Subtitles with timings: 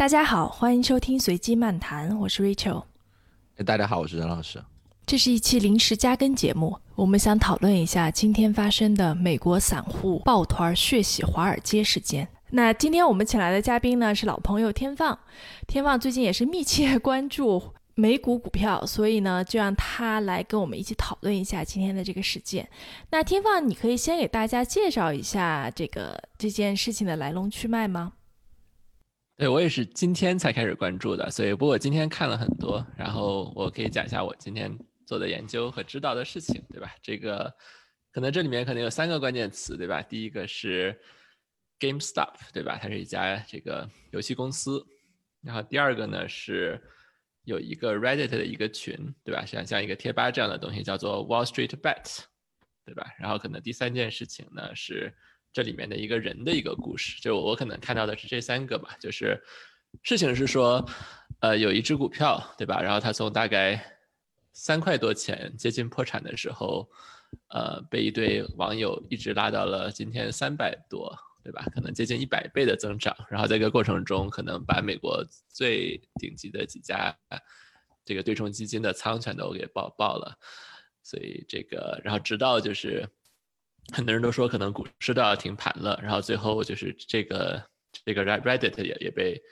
[0.00, 2.84] 大家好，欢迎收听随机漫谈，我是 Rachel。
[3.66, 4.58] 大家好，我是任老师。
[5.04, 12.26] 这是一期临时加更节目，我们想讨论一下今天发生的美国散户抱团血洗华尔街事件。
[12.48, 15.18] 那今天我们请来的嘉宾呢是老朋友天放，
[15.68, 17.62] 天放最近也是密切关注
[17.94, 22.66] 美股股票，所以呢就让他来跟我们一起讨论一下今天的这个事件。
[23.10, 28.14] 那天放，你可以先给大家介绍一下这个这件事情的来龙去脉吗？
[29.40, 34.70] 对我也是今天才开始关注的，所以不过我今天看了很多，然后我可以讲一下我今天
[35.06, 36.94] 做的研究和知道的事情，对吧？
[37.00, 37.50] 这个
[38.12, 40.02] 可能这里面可能有三个关键词，对吧？
[40.02, 40.94] 第一个是
[41.78, 42.78] GameStop，对吧？
[42.82, 44.84] 它是一家这个游戏公司。
[45.40, 46.78] 然后第二个呢是
[47.44, 48.94] 有一个 Reddit 的一个群，
[49.24, 49.46] 对吧？
[49.46, 52.24] 像像一个贴吧这样的东西，叫做 Wall Street Bet，
[52.84, 53.06] 对吧？
[53.18, 55.10] 然后可能第三件事情呢是。
[55.52, 58.96] 这里面的一个人的一个故事，就我可能看到的是这三个吧。
[59.00, 59.42] 就是
[60.02, 60.88] 事情是说，
[61.40, 62.80] 呃，有一只股票，对吧？
[62.80, 63.98] 然后它从大概
[64.52, 66.88] 三块多钱接近破产的时候，
[67.48, 71.64] 呃，被一堆网友一直拉到了今天三百多，对吧？
[71.74, 73.16] 可能接近一百倍的增长。
[73.28, 77.12] 然后在这个过程中，可能把美国最顶级的几家
[78.04, 80.38] 这个对冲基金的仓全都给爆爆了。
[81.02, 83.08] 所以这个，然后直到就是。
[83.92, 87.62] 很多人都说可能股市都要停盘了，然后最后就是这个
[88.04, 89.42] 这个 Reddit 也也被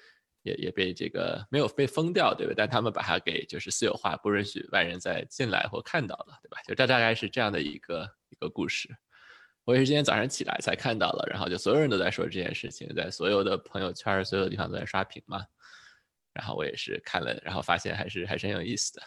[0.42, 2.54] 也也被这个没有被封掉，对吧？
[2.56, 6.58] 但他们把它给就是私有化，不允许外人再进来或看到了，对吧？
[6.66, 8.88] 就大大概是这样的一个一个故事。
[9.64, 15.44] 我也是今天早上起来才看到了，然后就所有人都在说这件事情，在所有的朋友圈、所有地方都在刷屏嘛。
[16.32, 19.02] 然后我也是看了，然后发现还是还是很有意思的。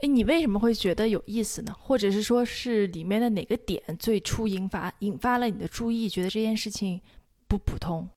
[0.00, 1.74] 哎，你为什么会觉得有意思呢？
[1.76, 7.00] 或者是说是里面的哪个点最初引发引发了你的注意，觉得这件事情
[7.48, 8.08] 不普通？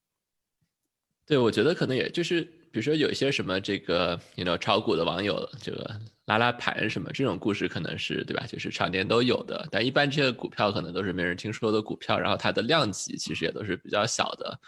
[1.25, 8.45] 对，我觉得可能也就是，比如说有一些什么这个，you know，炒股的网友这个拉拉盘什么这种故事，可能是对吧？
[8.45, 14.59] 就是常年都有的，但一般这些股票可能都是没人听说的股票，然后它的量级其实也都是比较小的。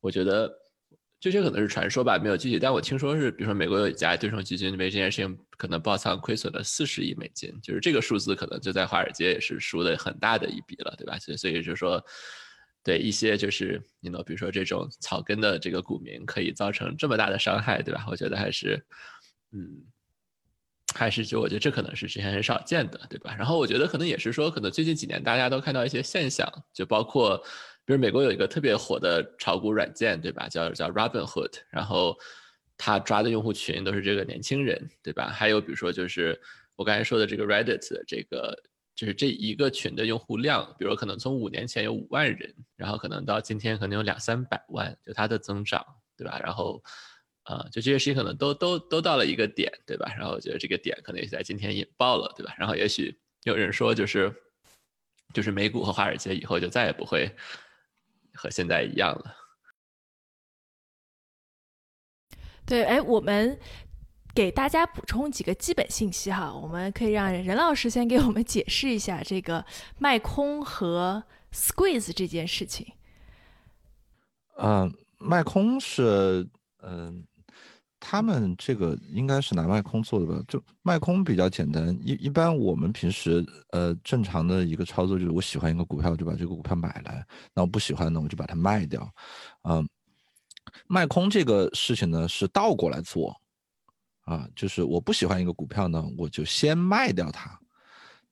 [0.00, 0.50] 我觉得。
[1.24, 2.58] 这些可能是传说吧，没有具体。
[2.58, 11.18] 但我听说是，比如说美国有一家对冲基金，因为这件事情可能爆仓亏损了四十亿美金，就是这个数字可能就在华尔街也是输的很大的一笔了，对吧？
[11.18, 12.04] 所以所以就是说，
[12.82, 18.04] 对一些就是你 know，比如说这种草根的这个股民可以造成这么大的伤害，对吧？
[18.10, 18.84] 我觉得还是，
[19.52, 19.82] 嗯，
[20.94, 23.34] 还是就我觉得这可能是之前很少见的，对吧？
[23.34, 27.42] 然后我觉得可能也是说，可能最近几年大家都看到一些现象，就包括。
[27.86, 30.48] 比如美国有一个特别火的炒股软件，对吧？
[30.48, 32.16] 叫叫 Robinhood，然后
[32.78, 35.28] 他抓的用户群都是这个年轻人，对吧？
[35.28, 36.40] 还有比如说就是
[36.76, 38.58] 我刚才说的这个 Reddit，这个
[38.94, 45.84] 就是这一个群的用户量，比如可能从五年前有五万人，然后可能到今天可能有两三百万，就它的增长，
[46.16, 46.40] 对吧？
[46.42, 46.82] 然后
[47.42, 50.10] 啊，就这些事情可能都都都到了一个点，对吧？
[50.16, 52.54] 然后我觉得这个点可能也在今天引爆了，对吧？
[52.56, 54.34] 然后也许有人说就是
[55.34, 57.30] 就是美股和华尔街以后就再也不会。
[58.34, 59.36] 和现在一样了。
[62.66, 63.58] 对，哎，我们
[64.34, 69.64] 给大家补充几个基本信息哈，我们可以让任老师先给我们解释一下这个
[69.98, 72.92] 卖空和 squeeze 这件事情。
[74.56, 76.48] 嗯，卖空是
[76.82, 77.26] 嗯。
[78.06, 80.38] 他们这个应该是拿卖空做的吧？
[80.46, 89.10] 就卖空比较简单，一一般我们平时呃正常的一个操作就是我喜欢一个股票就把这个股票买来，那我不喜欢呢我就把它卖掉。
[89.62, 89.88] 嗯，
[90.86, 93.34] 卖空这个事情呢是倒过来做，
[94.26, 97.58] 啊，就是我不喜欢一个股票呢，我就先卖掉它。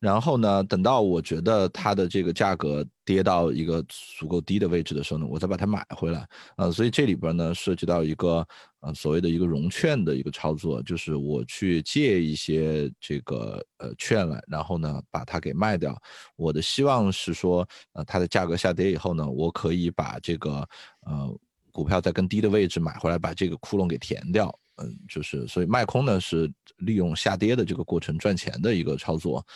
[0.02, 3.80] 然后呢，等到我觉得它的这个价格跌到一个
[4.18, 6.28] 足够低的位置的时候呢，我再把它买回来。
[6.56, 8.44] 呃，所以这里边呢涉及到一个
[8.80, 15.96] 呃所谓的一个融券的一个操作，就是我去借一些这个呃券来，然后呢把它给卖掉。
[16.34, 20.68] 我的希望是说，呃，它的价格下跌以后呢，我可以把这个
[21.06, 21.38] 呃
[21.70, 24.52] 股票在更低的位置买回来，把这个窟窿给填掉。
[24.82, 29.46] 嗯，就是所以卖空呢是利用下跌的这个过程赚钱的一个操作。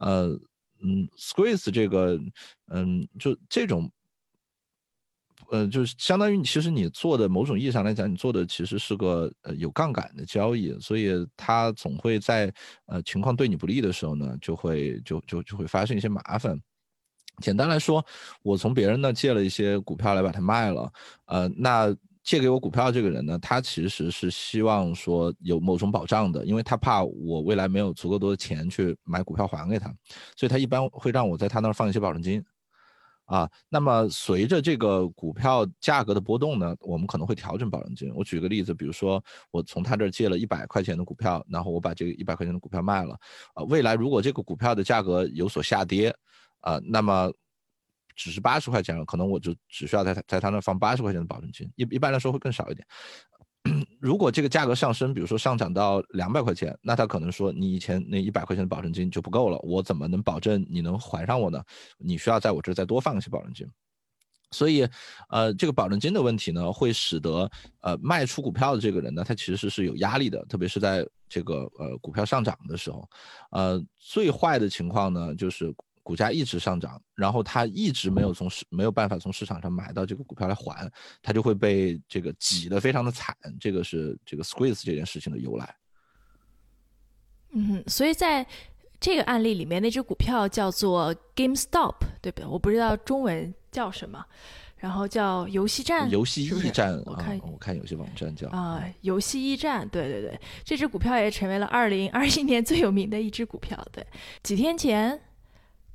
[0.00, 0.28] 呃，
[0.82, 2.18] 嗯，squeeze 这个，
[2.66, 3.90] 嗯，就这种，
[5.50, 12.52] 呃，就是相当于其实你做的某种意义上来讲，你做的其实是个呃有杠杆的交易，所以它总会在
[12.86, 16.60] 呃情况对你不利的时候呢，就会就就就会发生一些麻烦。
[17.42, 18.04] 简单来说，
[18.42, 20.92] 我从别人那借了一些股票来把它卖了，
[21.26, 21.96] 呃，那。
[22.30, 29.92] 借给我股票这个人呢，他其实是希望说有某种保障的，因为他怕我未来没有足够多的钱去买股票还给他，
[30.36, 32.40] 所以他一般会让我在他那儿放一些保证金，
[33.24, 38.12] 啊，那么随着这个股票价格的波动呢，我们可能会调整保证金。
[38.14, 43.18] 我举个例子，比如说我从他这儿借了一百块钱的股票，然后我把这个一百块钱的股票卖了，
[43.54, 46.14] 啊，未来如果这个股票的价格有所下跌，
[46.60, 47.32] 啊，那么
[48.16, 52.86] 只是八十块钱了，可能我就只需要在他在他那放八十块钱的保证金，一一般来说会更少一点。
[54.00, 61.62] 如果这个价格上升，比如说上涨到两百块钱，那他可能说你以前那一百块钱的保证金就不够了，我怎么能保证你能还上我呢？
[61.98, 63.68] 你需要在我这再多放一些保证金。
[64.50, 64.88] 所以，
[65.28, 67.48] 呃，这个保证金的问题呢，会使得
[67.82, 73.06] 呃卖出股票的这个人呢，他其实是有压力的，特别是在这个呃股票上涨的时候。
[73.50, 75.72] 呃，最坏的情况呢，就是。
[76.02, 80.90] 股价一直上涨，然后他一直没有从市没有办法从市场上买到这个股票来还，
[81.22, 83.36] 他就会被这个挤得非常的惨。
[83.60, 85.76] 这个是这个 squeeze 这件事情的由来。
[87.52, 88.46] 嗯，所以在
[88.98, 92.46] 这个案例里面，那只股票叫做 GameStop，对不对？
[92.46, 94.24] 我不知道中文叫什么，
[94.76, 97.00] 然后叫游戏站，游戏驿站。
[97.04, 99.88] 我看我看有些网站叫啊，游戏驿站。
[99.88, 103.86] 对对对，这只股票也成为了二零二一年最有名的一只股票。
[103.92, 104.06] 对，
[104.42, 105.20] 几天前。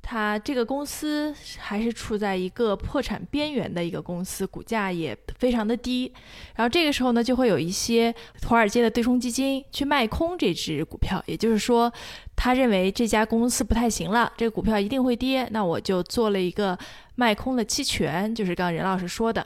[0.08, 6.12] 它这个公司还是处在一个破产边缘的一个公司，股价也非常的低。
[6.54, 8.14] 然后这个时候呢，就会有一些
[8.46, 11.92] 华尔街的对冲基金去卖空这只股票，也就是说，
[12.36, 16.78] 他认为这家公司不太行了，这个股票一定会跌，那我就做了一个
[17.16, 19.44] 卖空的期权，就是刚刚任老师说的。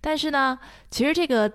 [0.00, 0.58] 但是呢，
[0.90, 1.52] 其实这个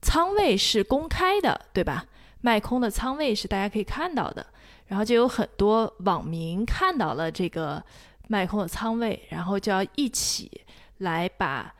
[0.00, 2.06] 仓位是公开的，对吧？
[2.42, 4.46] 卖空的仓位是大家可以看到的。
[4.92, 7.82] 然后就有很多网民看到了这个
[8.28, 10.50] 卖空的仓位，然后就要一起
[10.98, 11.74] 来把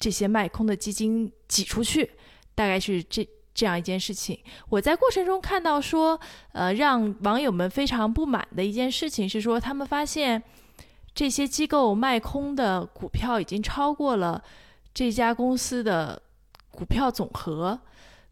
[0.00, 2.10] 这些卖空的基金挤出去，
[2.56, 3.24] 大概是这
[3.54, 4.36] 这样一件事情。
[4.68, 6.18] 我在过程中看到说，
[6.50, 10.42] 呃，让网友们非常不满的一件事情是说，他们发现
[11.14, 14.42] 这些机构卖空的股票已经超过了
[14.92, 16.20] 这家公司的
[16.72, 17.78] 股票总和，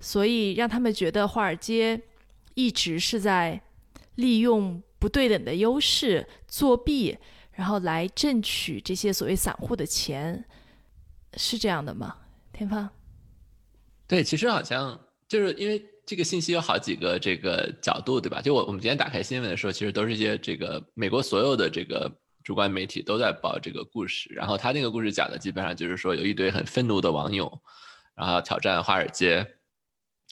[0.00, 2.02] 所以让他们觉得华尔街
[2.54, 3.60] 一直是在。
[4.16, 7.16] 利用不对等的优势作弊，
[7.52, 10.44] 然后来挣取这些所谓散户的钱，
[11.36, 12.16] 是这样的吗？
[12.52, 12.88] 天放？
[14.06, 18.40] 对，其实好像就是因为这个信息有好几个这个角度，对吧？
[18.40, 22.10] 就我我们今天打开新闻的时候，其实都是一些这个美国所有的这个
[22.42, 27.60] 主观媒体都在报这个故事，然后他那个故事讲的基本上就是说有一堆很愤怒的网友，
[28.14, 29.46] 然后挑战华尔街。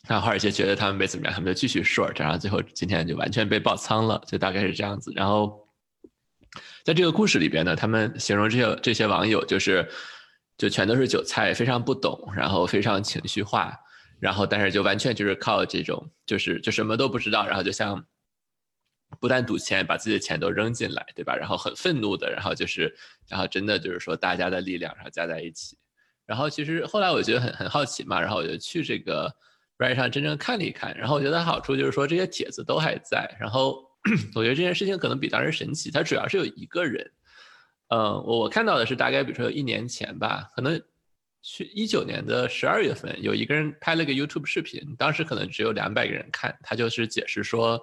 [0.08, 5.12] 那华尔街觉得他们没怎么样，他们就继续 short，然后最后今天就完全被爆仓了，就大概是这样子。
[5.14, 5.64] 然后
[6.82, 9.88] 在这个故事里边呢，他们形容这些这些网友就是
[10.58, 13.72] 就全都是韭菜，非常不懂，然后非常情绪化，
[14.18, 18.04] 然后但是就完全就是靠这种就是就什么都不知道，然后就像
[19.20, 21.36] 不但赌钱，把自己的钱都扔进来，对吧？
[21.36, 22.92] 然后很愤怒的，然后就是
[23.28, 25.78] 然后真的就是说大家的力量然后加在一起。
[26.26, 29.32] 然后其实后来我觉得很很好奇嘛，然后我就去这个。
[29.78, 33.84] 上真正看了一看，然后我觉得好处就是说这些帖子都还在，然后
[34.34, 35.90] 我觉得这件事情可能比当时神奇。
[35.90, 37.10] 它主要是有一个人，
[37.88, 40.80] 嗯，我我看到的是大概比如说一年前吧，可能
[41.40, 47.80] 去一九年的十二月份，有一个人拍了个 YouTube 视频，当时可能只有两百个人看，他就是解释说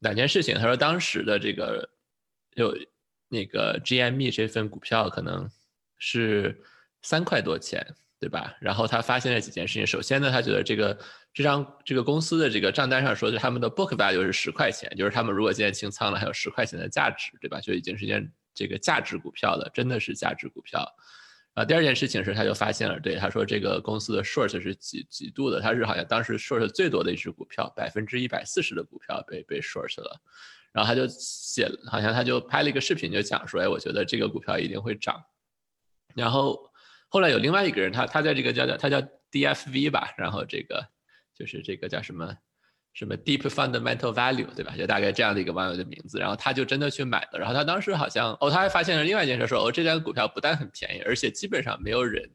[0.00, 0.54] 两件事情。
[0.56, 1.88] 他说当时的这个
[2.56, 2.76] 有
[3.28, 5.48] 那个 GME 这份股票可能
[5.96, 6.62] 是
[7.00, 7.86] 三块多钱。
[8.22, 8.54] 对吧？
[8.60, 9.84] 然后他发现了几件事情。
[9.84, 10.96] 首先呢，他觉得这个
[11.34, 17.58] 这张这个公司的这个账单上说的他们的 book value 是十块钱，就是他们如果今天清仓了，还有十块钱的价值，对吧？
[17.60, 20.86] 就已经是件这个价值股票了，真的是价值股票。
[21.54, 30.20] 啊，第二件事情是，他就发现了，对他说这个公司的 short 是几几度的，他是好像当时 short 最多的一只股票，百分之一百四十的股票被被 short 了。
[30.72, 35.20] 然后他就写，好像他就拍了一个视频，就讲说，哎，我觉得这个股票一定会涨。
[36.14, 36.70] 然后。
[37.12, 38.98] 后来有另外一个人，他他在这个叫叫他叫
[39.30, 40.82] DFV 吧，然后这个
[41.34, 42.34] 就是这个叫什么
[42.94, 44.74] 什么 Deep Fundamental Value 对吧？
[44.74, 52.26] 就大概这样的一个网友的名字，然后他就真的去买了，然后他当时好像哦，他还发现了另外一件事，说哦，这张股票不但很便宜，而且基本上没有人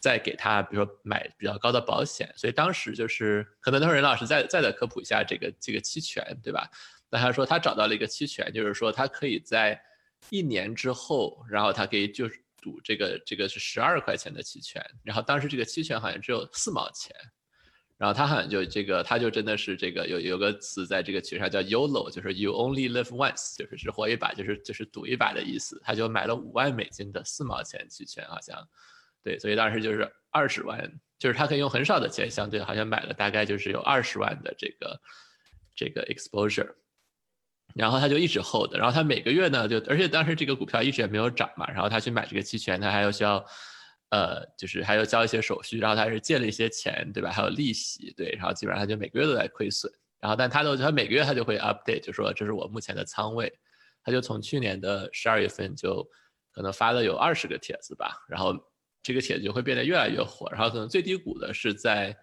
[0.00, 6.68] 再给他，比如说买比较高的保险，所以当时就是可能等会任老师再再的科普一下这个这个期权对吧？
[7.08, 9.80] 那他说他找到了一个期权，就是说他可以在
[10.28, 12.43] 一年之后，然后他可以就是。
[12.64, 17.14] 赌这个这个是十二块钱的期权，然后当时这个期权好像只有四毛钱，
[17.98, 25.78] 然后他好像就这个他就真的是这个有有个词在这个群上叫 YOLO，就是 You Only Live Once，就是只活一把，就是就是赌一把的意思。
[25.84, 28.66] 他就买了五万美金的四毛钱期权，好像
[29.22, 34.98] 对，所以当时就是二十万，就是他可以用很少的钱，相对好像买了大概就是有二十万的这个
[35.76, 36.74] 这个 exposure。
[37.74, 43.44] 然后他就一直 hold，然后他每个月呢就，而且当时这个股票一直也没有涨嘛，然后他去买这个期权，他还要需要，
[44.10, 47.32] 呃，就是还要交一些手续，然后他是借了一些钱，对吧？
[47.32, 53.52] 还有利息，对，然后基本上他就每个月都在亏损，然后但他都他每个月他就会 update，就说这是我目前的仓位，
[54.04, 56.08] 他就从去年的十二月份就
[56.52, 58.54] 可能发了有二十个帖子吧，然后
[59.02, 62.16] 这个帖子就会变得越来越火，然后可能最低谷的是在，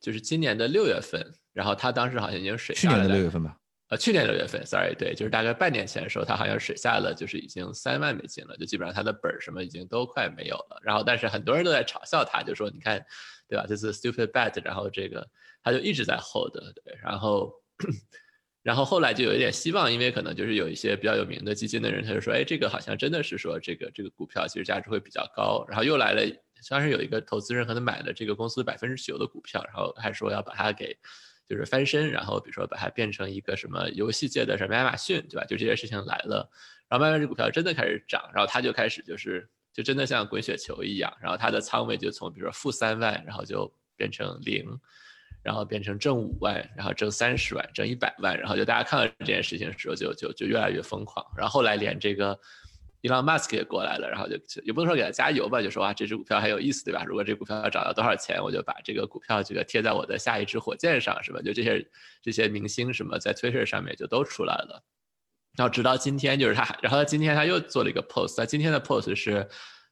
[0.00, 1.20] 就是今年的六月份，
[1.52, 3.58] 然后他当时好像已经水去年的六月份吧。
[3.96, 10.80] 去年六月份，sorry，对，就是大概半年前的时候，他好像水下了，就是已经三万美金了，就基本上他的本儿什么已经都快没有了。
[10.82, 13.04] 然后，但是很多人都在嘲笑他，就说你看，
[13.48, 13.66] 对吧？
[13.68, 15.28] 这是 stupid bet，然后这个
[15.62, 17.52] 他就一直在 hold，对，然后，
[18.62, 25.64] 然后后来就有一点希望，因为可能就是有一些比较有名的基金的人，他就说，哎，这个好像真的是说这个这个股票其实价值会比较高。
[25.68, 26.22] 然后又来了，
[26.70, 30.96] 当时有一个投资人可能买了这个公司百分之九的股票，然后还说要把它给。
[31.48, 35.44] 就是翻身，然后比如说把它变成一个什么游戏界的什么亚马逊，对吧？
[35.44, 36.48] 就这些事情来了，
[36.88, 44.64] 然后慢慢这股票真的开始涨，然后他就开始就是就真的像滚雪球一样，然后他的仓位就从比如说负三万，然后就变成零，
[45.42, 52.38] 然后变成正五万，然后挣三十万，挣一百万，然后就大家看到这件事情的时候，就就就越来越疯狂，然后后来连这个。
[53.04, 57.04] Elon Musk 也过来了，然后就也不能说给他加油吧，就说啊，这只股票很有意思，对吧？
[57.06, 61.38] 如果这股票要涨到多少钱，我就把这个股票这个贴在我的下一支火箭上，是吧？
[61.42, 61.86] 就这些
[62.22, 64.82] 这些明星什么在 Twitter 上面就都出来了。
[65.54, 69.46] 然后直到今天，就是他，然后今天他又做了一个 post，他今天的 post 是，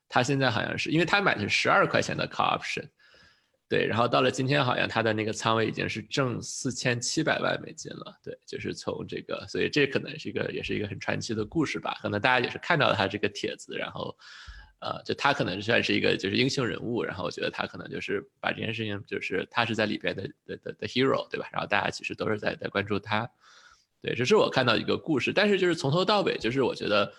[0.08, 2.88] 他现在好像是因为他买的是十二块钱的 call option。
[3.72, 8.14] 对，然后到了今天，好像他的那个仓位已经是挣四千七百万美金了。
[8.22, 11.96] 对，就是从这个，所以这可能是一个，也是一个很传奇的故事吧。
[12.02, 14.14] 可能大家也是看到了他这个帖子，然后，
[14.80, 21.48] 呃，就他可能算是一个就是英雄人物，然后我觉得他可能就是把这件事情，就是他是在里边的的的的 hero，对吧？
[21.50, 23.26] 然后大家其实都是在在关注他。
[24.02, 27.10] 对，这是我看到一个故事，但是就是从头到尾，就是我觉得，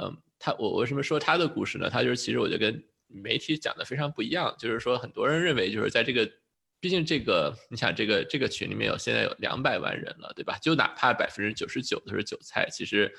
[0.00, 1.90] 嗯，他我为什么说他的故事呢？
[1.90, 2.80] 他就是其实我就跟。
[3.12, 6.30] 媒体讲的非常不一样，就是说很多人认为，就是在这个，
[6.80, 10.58] 毕竟这个，你想这个这个群里面有现在有两百万人了，对吧？
[10.62, 13.12] 就哪怕百分之九十九都是韭菜，其实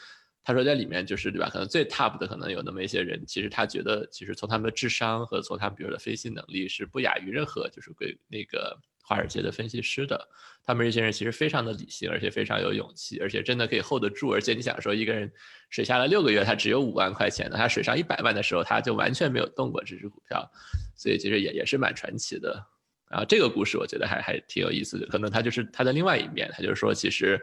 [0.44, 1.50] 他说在里面就是对吧？
[1.50, 8.78] 可能最 top 的可能有那么一些人，其实他觉得，其实从他们的智商和从他们比如的分析能力是不亚于任何就是归那个。
[9.06, 10.30] 华尔街的分析师的，
[10.64, 14.30] 他们这些人其实非常的理性，而且非常有勇气，而且真的可以 hold 得住。
[14.30, 15.30] 而且你想说，一个人
[15.70, 20.50] 水下了六个月，他只有五万块钱的，他水上一百万的时候，他就完全没有动过这只股票，
[20.96, 22.66] 所以其实也也是蛮传奇的。
[23.10, 27.40] 然后这个故事我觉得还还挺有意思的，可能他就是他的另外一面，他就是说，其实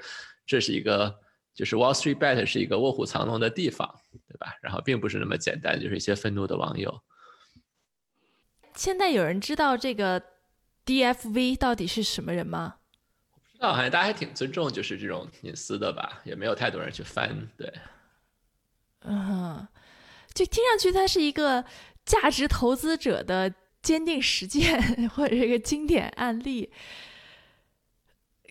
[0.47, 1.15] 这是一个
[1.53, 3.87] 就是 Wall Street Bet 是一个卧虎藏龙的地方，
[4.27, 4.57] 对吧？
[4.63, 7.03] 然后并不是那么简单，就是一些愤怒的网友。
[8.75, 10.23] 现在有人知道这个。
[10.87, 12.77] DFV 到底是什么人吗？
[13.33, 17.49] 我不知道，好像大家还挺尊重就是这种隐私的吧，也没有太多人去翻。
[17.57, 17.73] 对，
[19.03, 19.67] 嗯，
[20.33, 21.65] 就听上去他是一个
[22.05, 26.71] 价值投资者的坚定实践，或者是一个经典案例。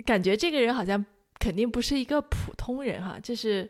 [0.05, 1.05] 感觉这个人好像
[1.39, 3.69] 肯定不是一个普通人哈，这是，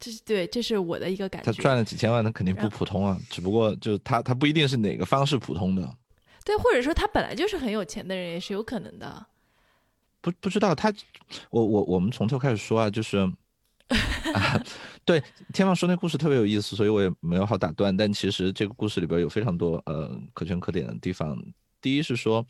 [0.00, 1.52] 这是对，这是我的一个感觉。
[1.52, 5.96] 他赚了几千万，他肯定不普通啊，只不过就是他他不一定是哪个方式普通的。
[6.44, 9.26] 对，或者说他本来就是很有钱的人，也是有可能的。
[10.20, 10.92] 不不知道他，
[11.50, 13.30] 我我我们从头开始说啊，就是，
[15.04, 15.22] 对，
[15.52, 17.96] 天放说那故事特别有意思，所以我也没有好打断。
[17.96, 21.36] 但其实这个故事里边有非常多呃可圈可点的地方。
[21.80, 22.46] 第一是说，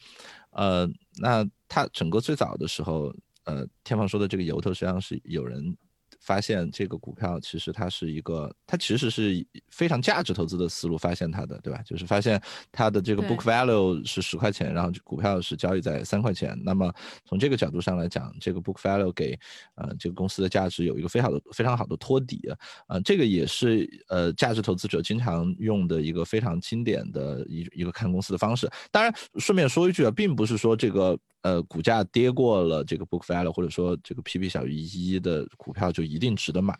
[0.50, 5.76] 呃，那他整个最早的时候，呃，天放说的这个由头实际上是有人。
[6.22, 11.82] 发现这个股票其实它是一个，它其实是非常价值投资的思路发现它的，对吧？
[11.84, 16.56] 就是发现它的这个 book value 是十块钱，然后股票是交易在三块钱。
[16.64, 19.36] 那么从这个角度上来讲，这个 book value 给
[19.74, 22.48] 呃这个公司的价值有一个非常的非常好的托底
[22.86, 28.70] 啊，这个也是呃价值投资者经常用的一个非常经典的一一个看公司的方式。
[28.92, 31.18] 当然，顺便说一句啊，并不是说这个。
[31.42, 36.74] 呃，股价跌过了这个 book value，或者说这个 P/B 小于一的股票就一定值得买，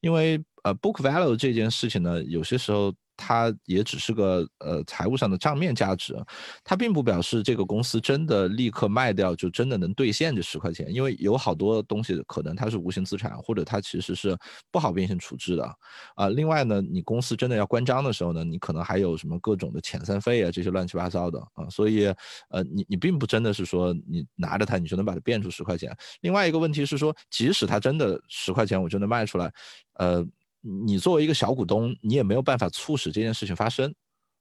[0.00, 2.92] 因为呃 book value 这件事情呢，有些时候。
[3.22, 6.16] 它也只是个呃财务上的账面价值，
[6.64, 14.34] 它并不表示这个公司真的立刻卖掉就真的能兑现这十块钱，因为有好多东西可能它是无形资产，或者它其实是
[14.70, 15.70] 不好变现处置的
[16.14, 16.30] 啊。
[16.30, 22.06] 另外呢，你公司真的要关张的时候呢，你可能还有什么各种的遣散费啊这些乱七八糟的啊，所以
[22.48, 25.94] 呃你你并不真的是说你拿着它你就能把它变出十块钱。
[26.22, 29.52] 另外一个问题是说，即使它真的十块钱我就能卖出来，
[29.94, 30.26] 呃。
[30.60, 33.92] 你作为一个小股东，你也没有办法促使这件事情发生，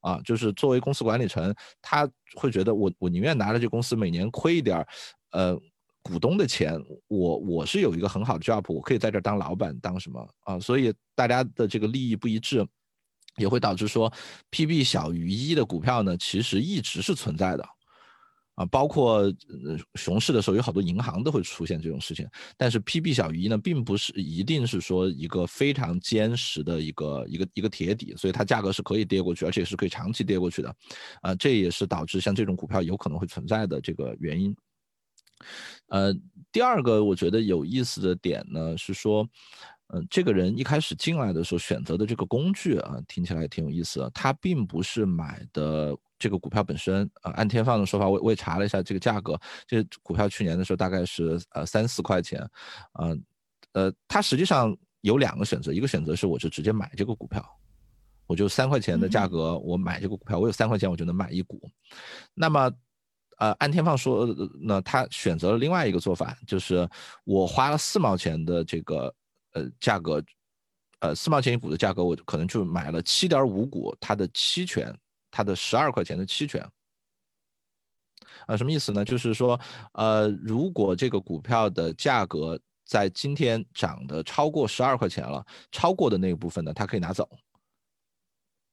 [0.01, 4.87] 啊，就是作为公司管理层，他会觉得我我宁愿拿着这公司每年亏一点儿，
[5.31, 5.59] 呃，
[6.01, 10.59] 股东的钱，我我是有一个很好的 job，我可以在这儿当老板，当什么啊？
[10.59, 12.65] 所以大家的这个利益不一致，
[13.37, 14.11] 也会导致说
[14.51, 17.65] PB 小于一的股票呢，其实一直是存在的。
[18.59, 19.23] 啊，包括
[19.95, 22.27] 熊市的时候，有好多银行都会出现这种事情。
[22.57, 30.75] 但是 PB 小于一呢，并不是一定是说一个非常坚实的一个一个一个铁底，所以它价格是可以跌过去，而且是可以长期跌过去的。
[31.21, 34.53] 啊，这也是导致像这种股票有可能会存在的这个原因。
[35.87, 36.13] 呃，
[36.51, 39.25] 第二个我觉得有意思的点呢是说，
[39.93, 44.09] 嗯，这个人一开始进来的时候选择的这个工具啊，听起来挺有意思的。
[44.09, 45.97] 他并不是买的。
[46.19, 52.45] 这个股票本身，呃，按天放的说法，我我也查了一下这个价格，这股票去年的时候大概是呃三四块钱，
[52.93, 53.17] 呃，
[53.71, 57.43] 呃，它实际上有两个选择，一个选择是我就直接买这个股票，
[58.27, 61.71] 我就三块钱的价格我买这个股票，我有三块钱我就能买一股。
[62.33, 62.69] 那么，
[63.37, 64.27] 呃，按天放说
[64.61, 66.87] 那，他选择了另外一个做法，就是
[67.23, 69.13] 我花了四毛钱的这个
[69.53, 70.21] 呃价格，
[70.99, 74.93] 呃四毛钱一股的价格，我可能就买了七点五股它的期权。
[75.31, 76.61] 它的十二块钱的期权，
[78.45, 79.03] 啊，什么意思呢？
[79.05, 79.59] 就是说，
[79.93, 87.29] 呃，如果这个股票的价格在今天涨的超过十二块钱了，超过的那个部分呢，它可以拿走，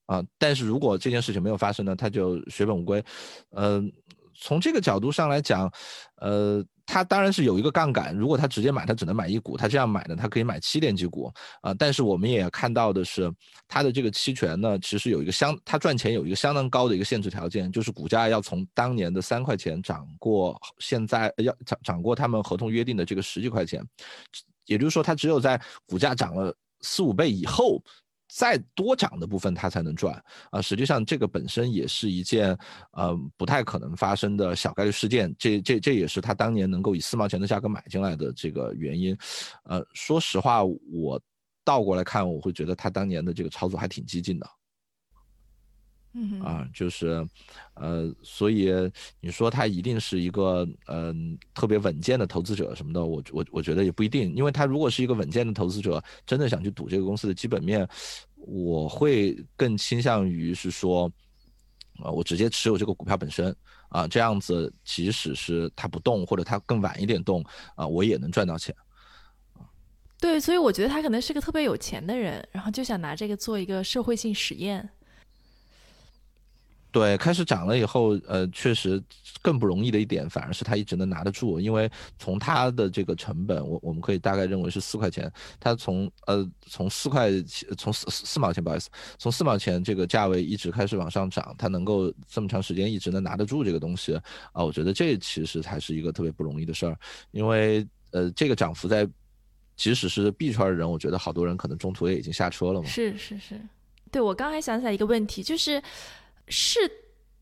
[0.06, 3.04] 啊，但是如果这件事情没有发生呢，它就血本无归。
[3.50, 3.92] 嗯，
[4.34, 5.72] 从这个角度上来讲，
[6.16, 6.64] 呃。
[6.86, 9.56] 他当然是有一个杠杆，如果他直接买，他只能买一股。
[9.56, 11.74] 他这样买呢，他可以买七点几股啊。
[11.74, 13.30] 但是我们也看到的是，
[13.66, 23.84] 他的这个期权呢，其实有一个相，他赚钱有一个相当高的一个限制条件，就是股价要从当年的三块钱涨过，现在要涨涨过他们合同约定的这个十几块钱。
[24.66, 27.82] 也就是说，他只有在股价涨了四五倍以后。
[28.28, 30.60] 再多涨的部分他才能赚啊！
[30.60, 32.56] 实际上这个本身也是一件
[32.92, 39.16] 呃不太可能发生的小概率事件，这这这也是他当年能够以四毛钱的价格买进来的这个原因。
[39.64, 41.20] 呃，说实话，我
[41.64, 44.46] 倒过来看，我会觉得他当年的这个操作还挺激进的。
[46.18, 47.28] 嗯啊，就是，
[47.74, 48.72] 呃，所以
[49.20, 57.86] 你说他一定是一个嗯特别稳健的投资者什么的，我我我觉得也不一定，因为他如果是一个稳健的投资者，真的想去赌这个公司的基本面，
[58.36, 61.12] 我会更倾向于是说，
[62.02, 63.54] 呃，我直接持有这个股票本身
[63.90, 68.74] 啊，这样子即使是它不动或者它更晚一点动啊，我也能赚到钱。
[70.18, 74.88] 对，所以我觉得他可能是个特别有钱的人，然后就想拿这个做一个社会性实验。
[76.96, 78.98] 对，开始涨了以后，呃，确实
[79.42, 85.30] 更不容易的一点，反而是它一直能拿得住，因为从它的这个成本，我我们可以大概认为是四块钱，
[85.60, 87.30] 它从呃从四块
[87.76, 94.14] 从四四毛钱，不好意思，从四毛钱这个价位一直开始往上涨，它能够这么长时间一直能拿得住这个东西
[94.52, 96.96] 啊，我觉得这其实才是一个特别不容易的事儿，
[97.30, 99.06] 因为呃这个涨幅在
[99.76, 102.88] 即使是币圈的人，我觉得好多人可能中途也已经下车了嘛。
[102.88, 103.60] 是是是，
[104.10, 105.82] 对我刚才想起来一个问题，就是。
[106.48, 106.78] 是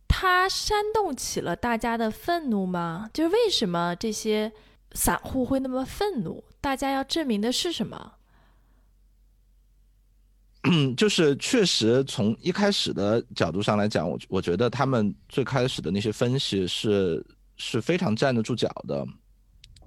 [0.08, 3.10] 他煽动起了大家的愤怒吗？
[3.12, 4.52] 就是为什么这些
[4.92, 6.42] 散户会那么愤怒？
[6.60, 8.14] 大家要证明的是什么？
[10.96, 17.22] 就是确实从一开始的角度上来讲，我我觉得他们最开始的那些分析是
[17.56, 19.06] 是非常站得住脚的。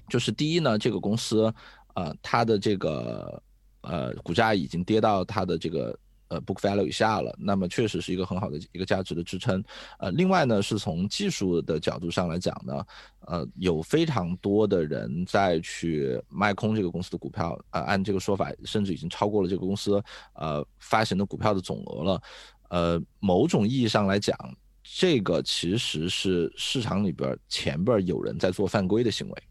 [0.09, 1.51] 就是第一呢，这个公司
[1.95, 3.41] 啊，它的这个
[3.81, 5.97] 呃股价已经跌到它的这个。
[6.29, 9.63] 呃，book value 以下了，那么确实是一个很好的一个价值的支撑。
[9.99, 12.85] 呃，另外呢，是从技术的角度上来讲呢，
[13.21, 22.21] 呃，有非常多的人在去卖空这个公司的股票，呃，按这个说法，甚至已经超过了这个公司呃发行的股票的总额了。
[22.69, 24.37] 呃，某种意义上来讲，
[24.83, 29.43] 这个其实是市场里边前边有人在做犯规的行为。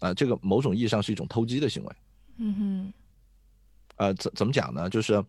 [0.00, 1.96] 啊，这个某种意义上是一种偷鸡的行为。
[2.38, 2.92] 嗯哼。
[3.96, 4.90] 呃，怎怎么讲呢？
[4.90, 5.24] 就是。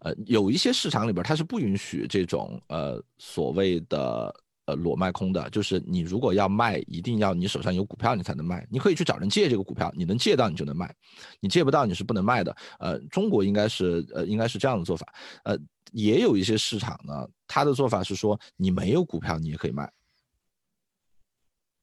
[0.00, 4.34] 呃，有一些市场里边它是不允许这种呃所谓的
[4.66, 8.66] 呃裸卖空的，就是你如果要卖，一定要你手上有股票你才能卖。
[8.70, 10.94] 你可以去找人借这个股票，你能借到你就能卖，
[11.40, 12.56] 你借不到你是不能卖的。
[12.78, 15.06] 呃，中国应该是呃应该是这样的做法。
[15.44, 15.56] 呃，
[15.92, 19.88] 也有一些市场呢，它的做法是说你没有股票你也可以卖，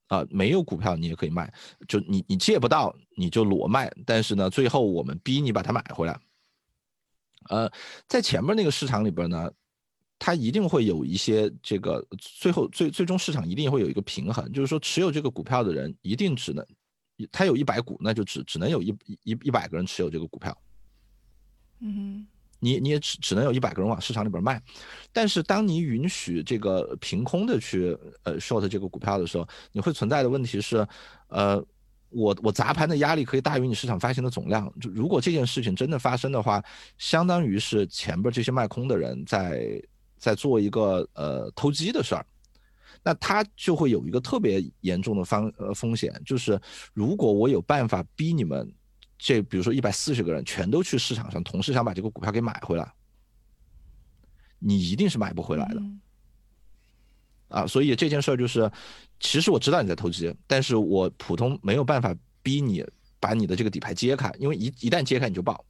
[0.08, 1.52] 啊，没有股票你也可以卖，
[1.88, 6.20] 就你你借不到你就裸卖，但是呢，最后我们逼你把它买回来。
[7.50, 7.72] 呃，
[8.08, 9.52] 在前面那个市场里边呢，
[10.20, 16.66] 它一定会有一些这个最后最最终市场一定会有一个平衡，就是说持有这个股票的人一定只能，
[17.32, 20.58] 他有一百股，那就只只能有一一一百个人持有这个股票。
[21.80, 22.26] 嗯，
[22.60, 24.62] 你你也只只能有一百个人往市场里边卖。
[25.12, 30.88] 但是当你允许这个凭空的去呃 short 这个股票的时候，你会存在的问题是，
[31.28, 31.66] 呃。
[32.14, 34.72] 我我砸盘的压力可以大于你市场发行的总量。
[34.80, 36.64] 就如果这件事情真的发生的话，
[36.98, 39.82] 相当于是前边这些卖空的人在
[40.18, 42.26] 在做一个呃投机的事儿，
[43.04, 46.60] 那他就会有一个特别严重的方呃风险，就是
[46.94, 48.72] 如果我有办法逼你们
[49.18, 52.94] 这比如说一百四十个人全都去市场上同时想把这个股票给买回来，
[54.60, 55.82] 你一定是买不回来的。
[57.50, 58.72] 啊，所以这件事儿就是，
[59.24, 62.86] 其实我知道你在投机，但是我普通没有办法逼你
[63.22, 65.66] 把你的这个底牌揭开，因为一一旦揭开你就爆。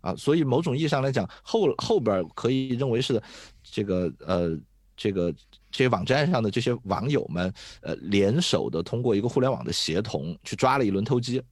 [0.00, 3.20] 啊，所以某种意义上来讲，后后边可以认为是
[3.62, 4.56] 这个呃
[4.96, 5.30] 这个
[5.70, 11.42] 这些网站上的这些网友们呃联手的，通过一个互联网的协同去抓了一轮偷机。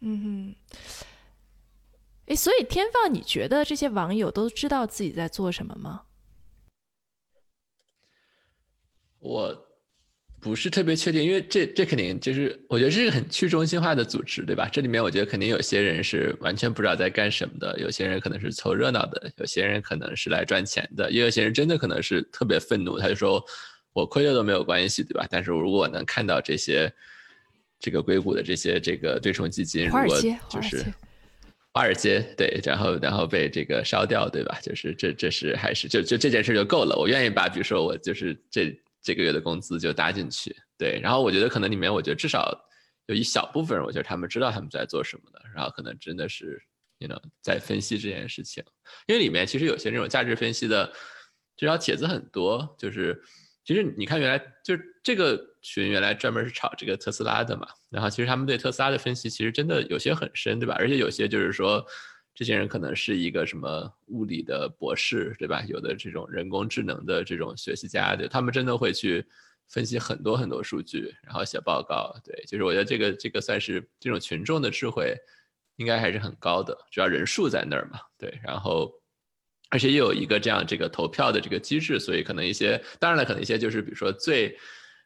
[0.00, 0.54] 嗯哼，
[2.26, 6.02] 哎，所以天放，你觉得这些网友都知道自己在做什么吗？
[9.18, 9.65] 我
[10.46, 14.68] 不是特别确定，因为这这肯定就是我觉得这是很去中心化的组织，对吧？
[14.72, 23.44] 这里面我觉得肯定有些人是完全不知道在干什么的，有些人可能是凑热闹的，有些人可能是来赚钱的，也有些人真的可能是特别愤怒，他就说
[23.92, 25.26] 我亏了都没有关系，对吧？
[25.28, 26.92] 但是如果我能看到这些
[27.80, 30.16] 这个硅谷的这些这个对冲基金，如果
[30.48, 30.84] 就是
[31.72, 34.60] 华尔街对，然后然后被这个烧掉，对吧？
[34.62, 38.72] 就是这这是还是就就这件事就够了，我愿意把比如说我就是这。
[39.06, 42.52] 这个月的工资就搭进去，对，然后我觉得可能里面，我觉得至少
[43.06, 46.60] 有一小部分人，我觉得他们知道他们在做什么的，然后可能真的是
[46.98, 48.64] ，you know，在分析这件事情，
[49.06, 50.92] 因为里面其实有些那种价值分析的，
[51.56, 53.22] 这条帖子很多，就是
[53.64, 60.74] 其实你看原来就是这个群原来专门是炒这个特斯拉的嘛，然后其实他们对特斯拉的分析其实真的有些很深，对吧？
[60.80, 61.86] 而且有些就是说。
[62.36, 65.64] 这些人可能是一个什么物理的博士，对吧？
[65.66, 69.24] 有的这种人工智能的这种学习家，对他们真的会去
[69.68, 72.14] 分析很多很多数据，然后写报告。
[72.22, 75.16] 对，就是我觉得这个这个算是这种群众的智慧，
[75.76, 77.98] 应该还是很高的，主要人数在那儿嘛。
[78.18, 78.92] 对，然后
[79.70, 84.50] 而且又有一个这样这个投票的这个机制，所以可能一些，当然了，可能一些就是比如说最，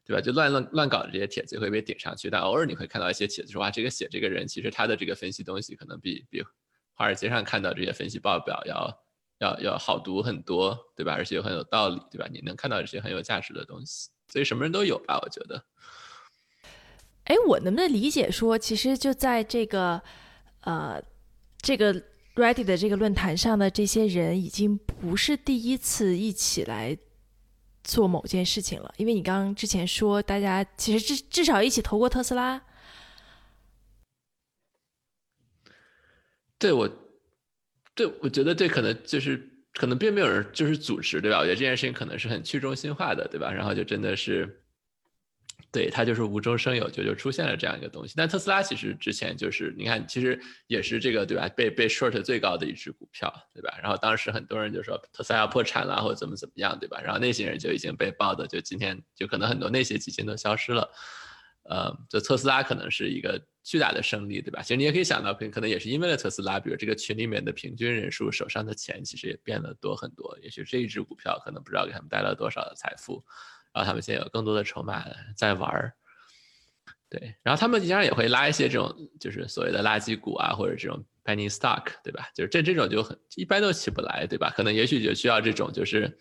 [0.05, 0.21] 对吧？
[0.21, 6.43] 就乱乱乱搞的这些帖子会被顶上去，但偶尔你会看到一些帖子说，哇，这个写这个人其实他的这个分析东西可能比比。
[7.01, 9.03] 华尔街上看到这些分析报表要
[9.39, 11.15] 要要好读很多，对吧？
[11.15, 12.29] 而且又很有道理，对吧？
[12.31, 15.19] 你能看到这些很有价值的东西，所以什么人都有吧？
[15.23, 15.65] 我觉得。
[17.25, 20.03] 哎，我能不能理解说，其实就在这个
[20.61, 21.03] 呃
[21.63, 21.95] 这个
[22.35, 26.99] Ready 的这个论坛上的这些人，已经不是第一次一起来
[27.83, 28.93] 做某件事情了？
[28.99, 32.61] 因为你刚刚之前说，大家其实至至少一起投过特斯拉。
[36.61, 36.89] 对我，
[37.95, 41.39] 对我觉得这可能就是可能并没有人就是组织，对吧？
[41.39, 43.51] 我觉得这件事情可能是很去中心化的，对吧？
[43.51, 44.63] 然后就真的是，
[45.73, 48.13] 对他就是无中生有，就就出现了这样一个东西。
[48.15, 51.49] 但特斯拉其实之前就是你看，其实也是这个对吧？
[51.49, 53.79] 被被 short 最高的一只股票，对吧？
[53.83, 57.01] 然后当时很多人就说特斯拉要破产了，或者怎么怎么样，对吧？
[57.03, 60.91] 然后那些人就已经被爆的，就今天就可能很多那些基金都消失了。
[61.65, 64.63] 呃，就特斯拉可能是一个巨大的胜利，对吧？
[64.63, 70.37] 其实你也可以想到，可能也是因为了特斯拉，比如这个群里面的平均人数手上的钱其实也变得多很多。
[70.43, 73.23] 也许这一只股票可能不知道给他们带来多少的财富，
[73.73, 75.05] 然后他们现在有更多的筹码
[75.37, 75.93] 在玩儿。
[77.09, 82.29] 对，然后他们经常也会拉一些这种就是所谓的垃圾股啊，或者这种 penny stock，对吧？
[82.35, 84.49] 就是这这种就很一般都起不来，对吧？
[84.57, 86.17] 可能也许就需要这种就是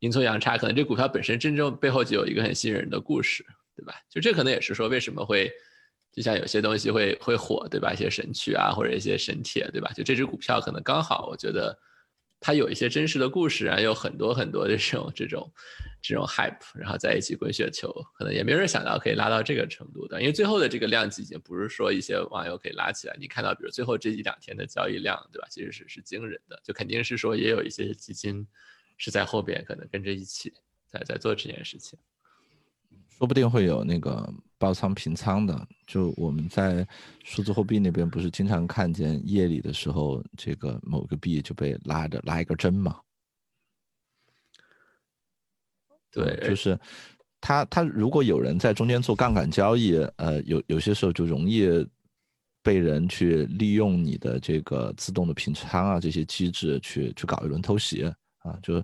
[0.00, 3.46] 阴错阳差，可能这股票本身真正背后就有一个很吸引人的故事。
[3.78, 3.94] 对吧？
[4.10, 5.48] 就这可能也是说为什么会，
[6.12, 7.92] 就像有些东西会会火，对吧？
[7.92, 9.92] 一些神曲啊，或者一些神帖，对吧？
[9.94, 11.78] 就这只股票可能刚好，我觉得
[12.40, 15.52] 它有一些真实的故事啊，有很多很多的这种这种
[16.02, 20.20] 这种 hype，然后在一起滚雪球，可能也没人想到可以拉到这个程度的。
[20.20, 23.16] 因为最后的这个量级已经不是说一些网友可以拉起来。
[23.20, 25.46] 你看到，比如最后这一两天的交易量，对吧？
[25.48, 28.44] 其实是是惊人的，就肯定是说也有一些基金
[28.96, 30.52] 是在后边可能跟着一起
[30.88, 31.96] 在在做这件事情。
[33.18, 36.86] 说不定会有那个爆仓平仓的，就我们在
[37.24, 43.00] 数字货币那边不是经常看见夜里的时候，这个某个币就被拉着拉一根针嘛？
[46.12, 46.78] 对，就是
[47.40, 51.66] 他他如果有人在中间做杠杆交易，呃，有有些时候就容易
[52.62, 58.04] 被人去利用你的这个自动的平仓啊这些机制去去搞一轮偷袭
[58.38, 58.82] 啊，就是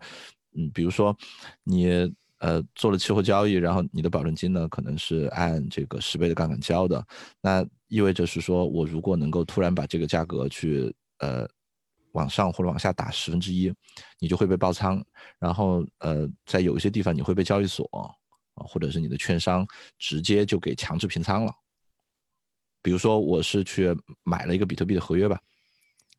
[0.56, 1.16] 嗯，比如说
[1.62, 2.12] 你。
[2.38, 7.02] 呃，做了期货交易，然后你的保证金呢，可能是按这个十倍的杠杆交的，
[7.40, 11.48] 那意味着是说，我如果能够突然把这个价格去呃
[12.12, 13.72] 往上或者往下打十分之一，
[14.18, 15.02] 你就会被爆仓，
[15.38, 17.88] 然后呃，在有一些地方你会被交易所
[18.56, 19.66] 啊，或者是你的券商
[19.98, 21.52] 直接就给强制平仓了。
[22.82, 25.40] 比如说我是去买了一个比特币的合约吧，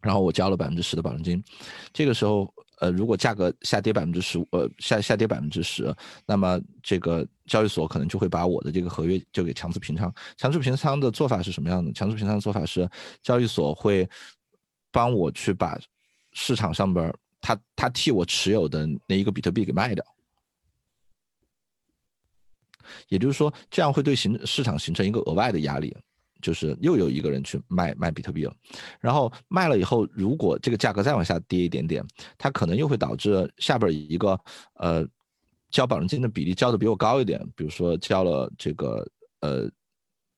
[0.02, 1.44] 然后我交了百分之十的保证金，
[1.94, 2.52] 这个时候。
[2.80, 10.14] 呃，如果价格下跌百分之十，呃下下跌百分之十，那么这个交易所可能就会把我的这个合约就给强制平仓。
[10.38, 11.92] 强制平仓的做法是什么样的？
[11.94, 12.90] 强制平仓的做法是，
[13.24, 14.08] 交易所会
[14.92, 15.80] 帮我去把
[16.34, 20.06] 市场上边他他替我持有的那一个比特币给卖掉。
[23.08, 25.96] 也就是说，这样会对形市场形成一个额外的压力。
[26.46, 28.54] 就是又有一个人去卖卖比特币了，
[29.00, 32.06] 然后卖了以后，如果这个价格再往下跌一点点，
[32.38, 34.40] 它可能又会导致下边一个
[34.76, 35.04] 呃
[35.72, 39.04] 交保证金的比例交的比我高一点，比如说交了这个
[39.40, 39.68] 呃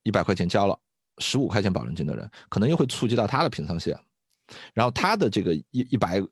[0.03, 0.79] 一百块钱交了
[1.17, 3.93] 十五块钱保证金的人，可能又会触及到他的平仓线，
[4.73, 6.23] 然后他的这个一一百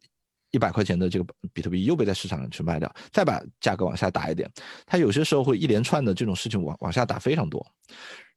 [0.51, 4.49] 一百块钱的这个比特币又被在市场上去卖掉，再把价格往下打一点，
[4.85, 7.65] 他有些时候会一连串的这种事情往往下打非常多。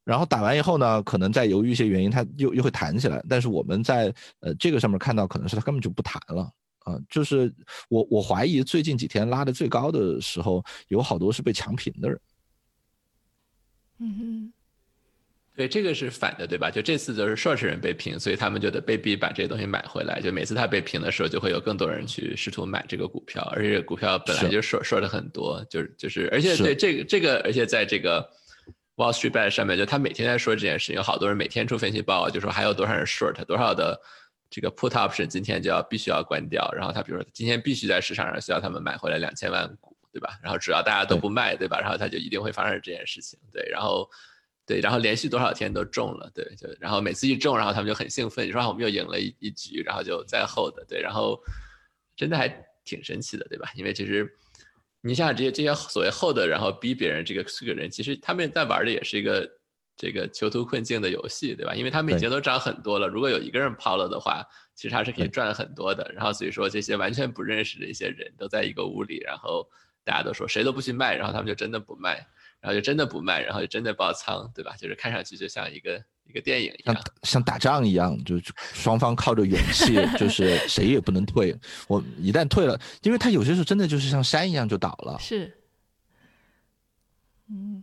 [0.09, 3.23] 然后打完以后呢，可能再由于一些原因，它又又会弹起来。
[3.29, 6.99] 但是我们在呃这个上面看到，可能是它根本就不弹了啊。
[7.11, 7.53] 就是
[7.90, 12.18] 我我怀疑最近几天拉的最高的时候，有好多是被强平的人。
[13.99, 14.53] 嗯哼，
[15.55, 16.71] 对，这个是反的，对吧？
[16.71, 20.23] 就这次就是 short 人被平，所以他们就得被逼把这些东西买回来。
[20.23, 28.27] 就每次他被平的时候，就会有更多人去试图买这个股票，而且股票本来就 short short 的很多，就是就是，而且对这个这个，而且在这个。
[28.99, 33.97] Wall Street Bet 上面就他每天在说这件事情，有好多人每天出分析报告，就说还有多少人 short，多少的
[34.51, 40.37] 这个 put option 今天就要必须要关掉，然后他比如说今天必须在市场上需要他们买回来两千万股，对吧？
[40.43, 41.79] 然后只要大家都不卖，对吧？
[41.81, 44.11] 然后他就一定会发生这件事情，对，然后
[44.67, 51.41] 对，然后连续多少天都中了，对，就然后每次一中，然后他们就很兴奋，你说我们又赢了一一局，然后就在 hold，对，然后
[52.17, 52.49] 真的还
[52.85, 53.71] 挺神奇的，对吧？
[53.77, 54.29] 因为其实。
[55.01, 59.49] 你像这些这些所谓厚的，然后逼别人这个这个人，其实他们在玩的也是一个
[59.97, 61.75] 这个囚徒困境的游戏，对吧？
[61.75, 66.11] 因为他们已经都涨很多了，如果有一个人抛了的话，其实他是可以赚很多的。
[66.15, 69.69] 然后所以说这些完全不认识的一些人都在一个屋里，然后
[70.05, 72.27] 大家都说谁都不去卖，然后他们就真的不卖，
[72.61, 74.75] 然后就真的不卖，然后就真的爆仓，对吧？
[74.79, 76.05] 就是看上去就像一个。
[76.29, 78.38] 一个电影一样，像打仗一样，就
[78.75, 81.57] 双方靠着勇气，就 是谁也不能退。
[81.88, 85.17] 我一旦退了，因为他有些时候真的就是像山一样就倒了。
[85.19, 85.57] 是，
[87.49, 87.83] 嗯，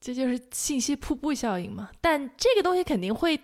[0.00, 1.90] 这就是信息瀑布效应嘛。
[2.00, 3.40] 但这个东西肯定会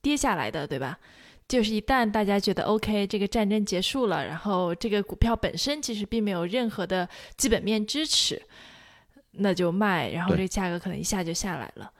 [0.00, 0.98] 跌下来的，对吧？
[1.48, 8.40] 就是一旦大家觉得 OK，这个战争结束了，然后这个股票本身其实并没有任何的基本面支持，
[9.32, 11.92] 那就卖，然后这价格可能一下就下来了。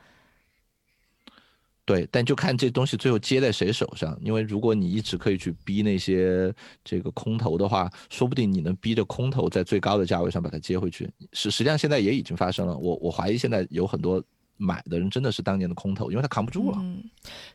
[1.85, 11.11] 对，但就看这东西最后接在谁手上，因为如果你一直可以去逼那些这个空头的话，说不定你能逼着空头在最高的价位上把它接回去。
[11.33, 14.23] 实实际上现在也已经发生了，我我怀疑现在有很多
[14.57, 16.79] 买的人真的是当年的空头，因为他扛不住了。
[16.81, 17.03] 嗯，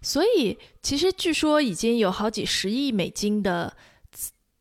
[0.01, 3.77] 所以其实据说已经有好几十亿美金的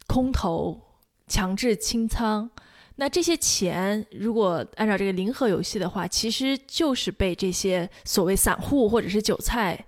[0.07, 0.81] 空头
[1.27, 2.49] 强制清仓。
[2.97, 9.85] 那这些钱，如果按照这个零和游戏的话，其实就是被这些所谓散户或者是韭菜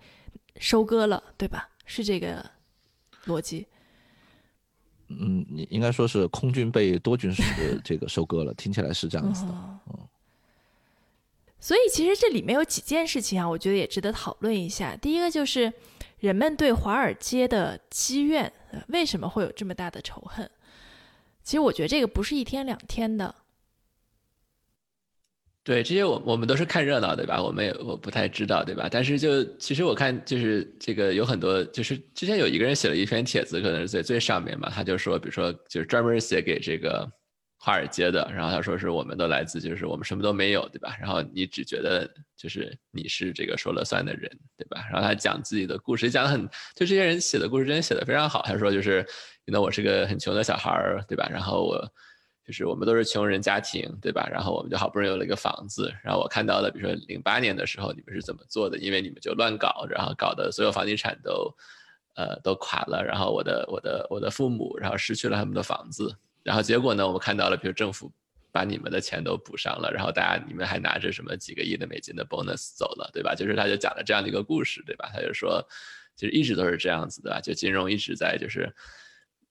[0.59, 1.69] 收割了，对吧？
[1.85, 2.45] 是这个
[3.27, 3.67] 逻辑。
[5.09, 9.53] 嗯，你应该说是空军被多军是这个收割了，听起来是这样子的。
[9.91, 9.99] 嗯。
[11.61, 14.97] 所以其实这里面有几件事情啊，我觉得也值得讨论一下。
[14.97, 15.73] 第一个就是
[16.19, 18.53] 人们对华尔街的积怨，
[18.89, 20.51] 为什么会有这么大的仇恨？
[21.47, 23.33] 其实我觉得这个不是一天两天的，
[25.63, 27.41] 对这些我我们都是看热闹，对吧？
[27.41, 28.89] 我们也我不太知道，对吧？
[28.91, 37.09] 但是就其实我看就是这个有很多，就是之前有一个人写了一篇帖子，可能是在最上面嘛，他就说，比如说就是专门写给这个
[37.59, 40.97] 华尔街的，然后他说是我们都来自，就是我们什么都没有，对吧？
[40.99, 44.29] 然后你只觉得就是你是这个说了算的人，
[44.59, 44.85] 对吧？
[44.91, 49.07] 然后他讲自己的故事，讲的很，就这些人写的故事真的写的非常好，他说就是。
[49.47, 51.29] 那我是个很穷的小孩儿，对吧？
[51.31, 51.93] 然后我
[52.45, 54.29] 就是我们都是穷人家庭，对吧？
[54.31, 55.93] 然后我们就好不容易有了一个房子。
[56.05, 58.79] 然后我看到了，比如说零八年的时候你们是怎么做的？
[58.79, 61.53] 因为你们就乱搞，然后搞得所有房地产都
[62.15, 63.05] 呃都垮了。
[63.05, 66.15] 然后我的我的我的父母，然后失去了他们的房子。
[66.45, 68.13] 然后结果呢，我们看到了，比如政府
[68.53, 73.35] 把你们的钱都补上了，然后大家你们还拿着什么几个亿的美金的 bonus 走了，对吧？
[73.35, 75.11] 就是他就讲了这样的一个故事，对吧？
[75.13, 75.61] 他就说，
[76.15, 78.73] 其实一直都是这样子的，就金融一直在就是。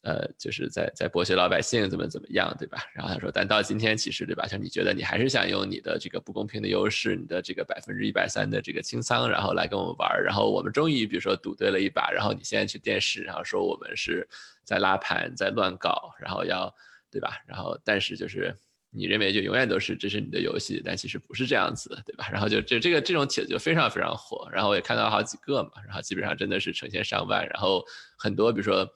[0.05, 2.77] 呃，就是在在剥削老百姓怎么怎么样，对吧？
[2.93, 4.47] 然后他说，但到今天其实，对吧？
[4.47, 14.27] 像你觉得你还是想用你的这个不公平的优势，你的这个百分之一百三的这个清仓，然后来跟我们玩儿，然后我们终于比如说赌对了一把，然后你现在去电视，然后说我们是
[14.63, 16.71] 在拉盘，在乱搞，然后要
[17.09, 17.41] 对吧？
[17.47, 18.55] 然后但是就是。
[18.97, 22.29] 你认为就永远都是这是你的游戏，但其实不是这样子，对吧？
[22.31, 27.83] 然后就就这个这种帖子就非常非常火，然后我也看到好几个嘛，然后基本上真的是成千上万，然后
[28.17, 28.89] 很多比如说，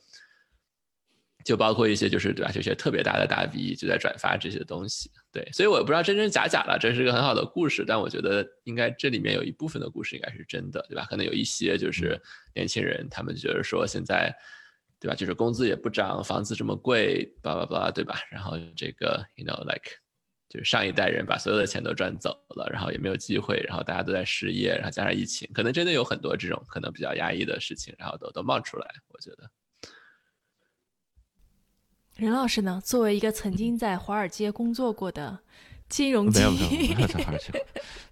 [1.44, 11.06] 就包括一些就是对吧，这些特别大的大 V 就在转发这些东西，对，所以我也不知道真真假假了，这是个很好的故事，但我觉得应该这里面有一部分的故事应该是真的，对吧？
[11.10, 12.22] 可能有一些就是
[12.54, 14.36] 年轻人他们觉得说现在。
[15.02, 15.16] 对吧？
[15.16, 18.20] 就是工资也不涨，房子这么贵，叭叭叭，对吧？
[18.30, 19.92] 然后这个，you know like，
[20.50, 28.94] 就是上一代人把所有的钱都赚走了，然后也没有机会，然后大家都在失业，然后加上疫情，可能真的有很多这种可能比较压抑的事情，然后都都冒出来。
[29.08, 29.50] 我觉得，
[32.26, 35.40] 任老师呢，作为一个曾经在华尔街工作过的。
[35.88, 37.52] 金融没有没有没有在华尔街，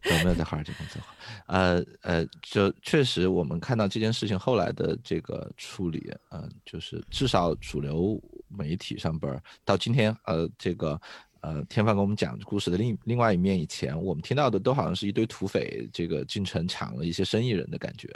[0.05, 0.99] 我没有在华尔街工作？
[1.45, 10.99] 呃呃，就确实我们看到这件事情后来的这个处理，呃，就是至少主流媒体上边到今天，呃，这个
[11.41, 18.07] 呃，天放给我们讲故事的另另外一面，以前我们听到的都好像是一堆土匪这个进城抢了一些生意人的感觉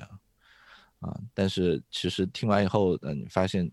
[1.02, 3.72] 啊，但是其实听完以后，嗯，发现，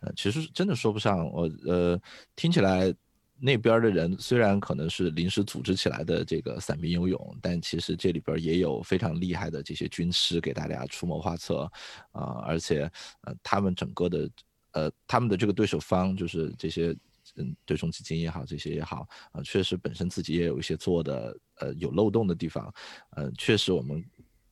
[0.00, 2.00] 呃，其实真的说不上，我呃，
[2.34, 2.94] 听起来。
[3.38, 11.70] 那边的人虽然可能是临时组织起来的这个散兵游勇，但其实这里边也有非常厉害的这些军师给大家出谋划策，
[12.12, 12.90] 啊，而且
[13.24, 14.30] 呃，他们整个的
[14.72, 16.96] 呃，他们的这个对手方就是这些
[17.36, 22.72] 嗯，对冲基金也好，这些也好啊，确实本身自己也有一些做的呃有漏洞的地方，
[23.16, 24.02] 嗯，确实我们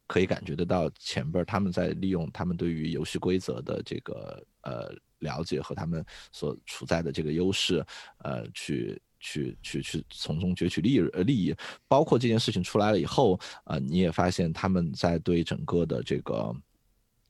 [0.06, 4.94] 可以感觉得到前边他们在利用他们对于游戏规则的这个呃。
[5.20, 7.82] 了解和他们所处在的这个优势，
[8.18, 11.54] 呃，去去去去从中攫取利呃利益，
[11.88, 16.54] 包括这件事情出来了以后，呃，你也发现他们在对整个的这个，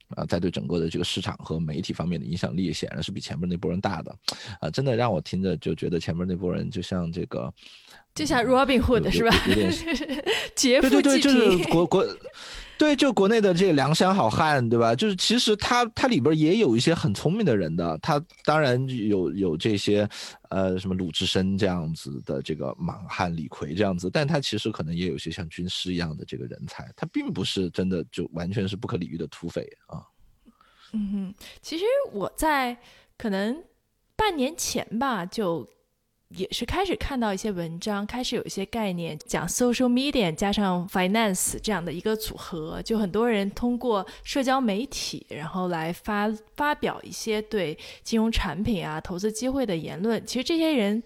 [0.09, 4.17] 啊，在对整个的这个市场和媒体方面的影响力，显然是比前面那波人大的，
[4.61, 7.53] 啊，真的让我听着就觉得前面那波人就像这个，
[8.13, 9.31] 就像 Robin Hood 是吧？
[9.47, 9.73] 有点
[10.57, 12.05] 劫富济贫，国国。
[12.77, 14.95] 对，就国内的这个梁山好汉，对吧？
[14.95, 20.09] 就是其实他他里边也有一些很聪明的人的，他当然有有这些，
[20.51, 30.03] 呃，什么鲁智深这样子的这个莽汉李逵这样子，但他其实可能也有些像军师一样的这个人才，他并不是真的就完全是不可理喻的土匪啊。
[30.93, 32.77] 嗯哼，其实我在
[33.17, 33.63] 可能
[34.17, 35.69] 半年前吧就。
[36.37, 50.25] 也是开始看到一些文章，开始有一些概念讲 social media 加上 finance 这样的一个组合，就很多人通过社交媒体，然后来发发表一些对金融产品啊、投资机会的言论。
[50.27, 51.03] 其实这些人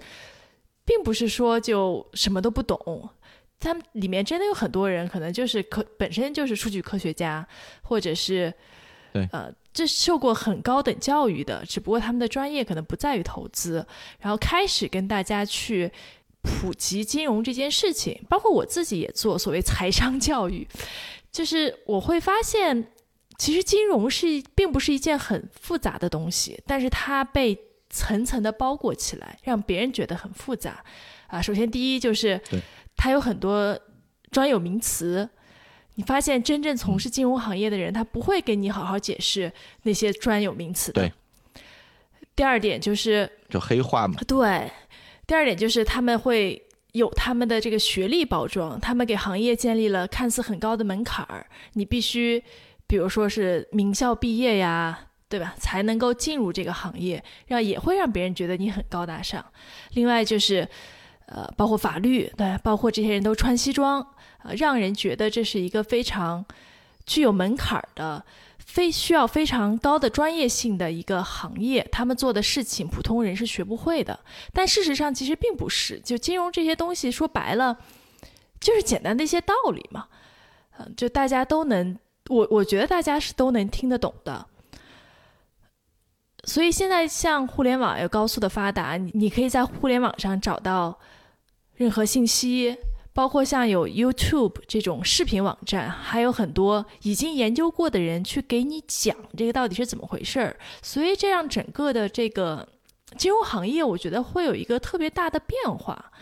[0.85, 3.09] 并不是说就什么都不懂，
[3.61, 7.47] 他们里面真的有很多人可能就是科本身就是数据科学家，
[7.83, 8.53] 或者是
[9.13, 9.53] 对呃。
[9.87, 13.87] 是受过很高等教育的，只不过他们的专业可能不在于投资，
[14.21, 15.91] 然后开始跟大家去
[16.43, 18.21] 普及金融这件事情。
[18.29, 20.67] 包括我自己也做所谓财商教育，
[21.31, 22.93] 就是我会发现，
[23.39, 27.59] 其实金融是并不是一件很复杂的东西，但是它被
[27.91, 30.85] 层层的包裹起来，让别人觉得很复杂。
[31.29, 32.41] 啊，首先第一就是
[32.97, 33.79] 它有很多
[34.31, 35.29] 专有名词。
[35.99, 41.03] 你发现真正从事金融行业的人，他不会给你好好解释那些专有名词的。
[41.03, 41.13] 对。
[42.37, 44.15] 第二点就是，就黑化嘛。
[44.29, 44.71] 对。
[45.27, 52.41] 第二点就是他们会有他们的这个学历包装，他们给行业建立了看似很高的门槛儿，你必须，
[52.87, 55.57] 比如说是名校毕业呀，对吧？
[55.59, 59.45] 才能够进入这个行业，让也会让别人觉得你很高大上。
[59.95, 60.69] 另外就是，
[61.29, 64.07] 呃，包括法律，对，包括这些人都穿西装。
[64.45, 66.45] 呃，让人觉得这是一个非常
[67.05, 68.25] 具有门槛的、
[68.59, 74.19] 非需要非常高的专业性的一个行业，他们做的事情普通人是学不会的。
[74.53, 77.77] 但事实上其实并不是，就金融这些东西说白了，
[78.61, 80.07] 就是简单的一些道理嘛。
[80.79, 84.47] 嗯，就大家都能，我我觉得大家是都能听得懂的。
[86.45, 90.97] 所以现在像互联网有高速的发达，你你可以在互联网上找到
[91.79, 92.77] 任何信息。
[93.15, 102.69] 包括像有 YouTube 这种视频网站，还有很多已经研究过的人去给你讲这个到底是怎么回事儿，所以这样整个的这个
[103.17, 106.13] 金融行业，我觉得会有一个特别大的变化，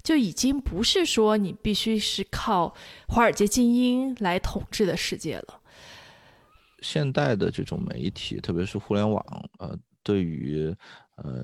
[0.00, 2.72] 就已经不是说你必须是靠
[3.08, 5.60] 华尔街精英来统治的世界了。
[6.82, 9.24] 现代的这种媒体，特别是互联网，
[9.58, 9.76] 呃。
[10.04, 10.66] 对于
[11.16, 11.42] 呃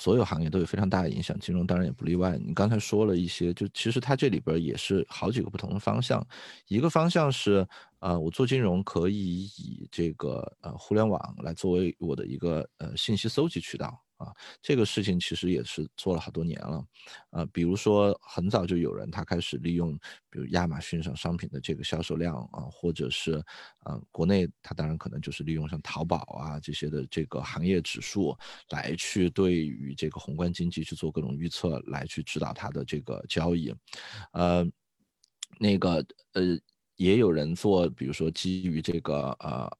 [0.00, 2.38] 所有行业都有非常大的影响，金融当然也不例外。
[2.38, 6.26] 你刚才说了一些，就其实它这里边也是好几个不同的方向，
[6.68, 13.94] 一个方向是呃我做金融可以以这个呃互联网来作为我的一个呃信息搜集渠道。
[14.20, 16.84] 啊，这个事情其实也是做了好多年了，
[17.30, 19.98] 呃，比如说很早就有人他开始利用，
[20.28, 23.42] 比如亚马逊上商品的这个销售量啊，或者是，
[23.86, 28.36] 呃，国内他当然可能就是利用像淘宝啊这些的这个行业指数
[28.68, 33.74] 来去对于这个宏观经济去做各种预测，来去指导它的这个交易，
[34.32, 34.66] 呃，
[35.58, 36.04] 那个
[36.34, 36.42] 呃，
[36.96, 39.70] 也有人做，比如说基于这个呃，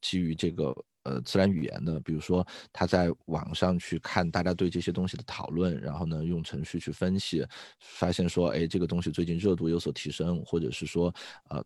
[0.00, 0.74] 基于这个。
[1.06, 7.46] 呃，自然语言的，比如说他在网上去看大家对这些东西的讨论，然后呢用程序去分析，
[7.80, 11.14] 发现说，哎，这个东西最近热度有所提升，或者是说，
[11.48, 11.64] 呃，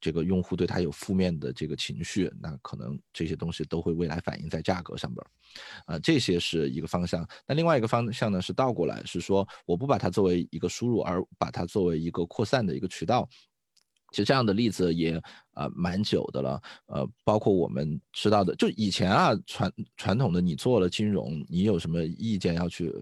[0.00, 5.28] 这个用户对它有负面的这个情绪，那可能这些东西都会未来反映在价格上边儿，
[5.94, 7.28] 啊，这些是一个方向。
[7.46, 13.28] 那另外一个方向呢是倒过来，是说我不把它作为一个输入，而把它作为一个扩散的一个渠道。
[14.12, 15.20] 其实这样的例子也
[15.54, 22.94] 呃蛮久的了，呃，包括我们知道的，就以前啊传传统的你做了金融，你有什么意见要去？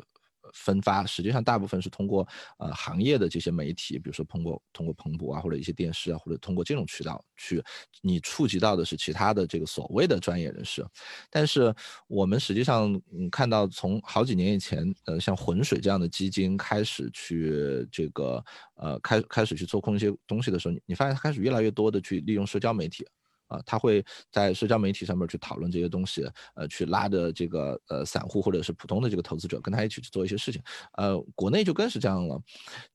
[0.53, 2.26] 分发实际上大部分是通过
[2.59, 7.62] 呃行业的这些媒体，比如说通过通过彭博啊，或者一些电视啊，或者通过这种渠道去，
[8.03, 10.84] 你触及到的是其他的这个所谓的专业人士。
[11.30, 11.74] 但是
[12.09, 18.44] 我们实际上嗯看到从好几年以前，呃像浑水这样的基金开始去这个
[18.74, 23.07] 呃开开始去做空一些东西的时候，你你发现它开始越来越多的去利用社交媒体。
[23.51, 26.24] 啊，他会在社交媒体上面去讨论这些东西，
[26.55, 32.40] 呃，去拉着这个呃散户或者是普通的这个投资者跟他一起去做一些事情，呃，国内就更是这样了。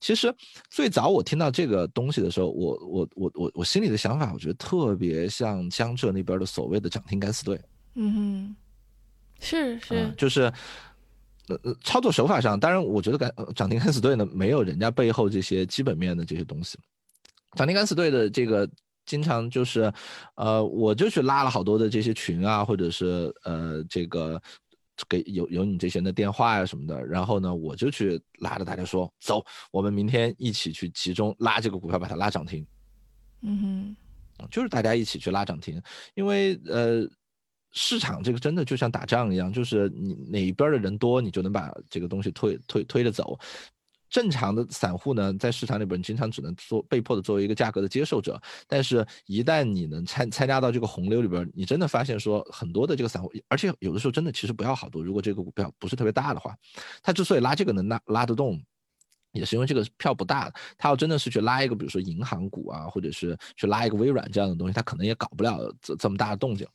[0.00, 0.34] 其实
[0.70, 7.60] 最早我听到这个东西的时候，我我我我我心里的想法，我觉得特别像江浙那边的所谓的涨停敢死队。
[7.94, 8.56] 嗯哼，
[9.38, 10.44] 是是，就是
[11.48, 16.78] 呃呃，操作手法上，当然我觉得敢涨停敢死队呢，没有人家背后这些基本面的这些东西。
[17.56, 18.66] 涨停敢死队的这个。
[19.06, 19.90] 经常就是，
[20.34, 24.40] 呃，我就去拉了好多的这些群啊，或者是呃，这个
[25.08, 32.66] 给有有你这些人的电话呀什么的，然后呢，我就去拉着大家说，走，我们明天一起去集中拉这个股票，把它拉涨停。
[33.42, 33.96] 嗯
[34.38, 35.80] 哼，就是大家一起去拉涨停，
[36.14, 37.08] 因为呃，
[37.72, 43.38] 市场这个真的就像打仗一样，就是你哪一边的人多，你就能把这个东西推推推着走。
[44.16, 56.56] 正常的散户呢，在市场里边经常只能做被迫的作为一个价格的接受者，但是，一旦你能参参加到这个洪流里边，你真的发现说很多的这个散户，而且有的时候真的其实不要好多，如果这个股票不是特别大的话，
[57.02, 58.58] 他之所以拉这个能拉拉得动，
[59.32, 66.66] 也是因为这个票不大，他要真的是去拉一个，比如说银行股啊，或者是去拉一个微软这样的东西，他可能也搞不了这这么大的动静。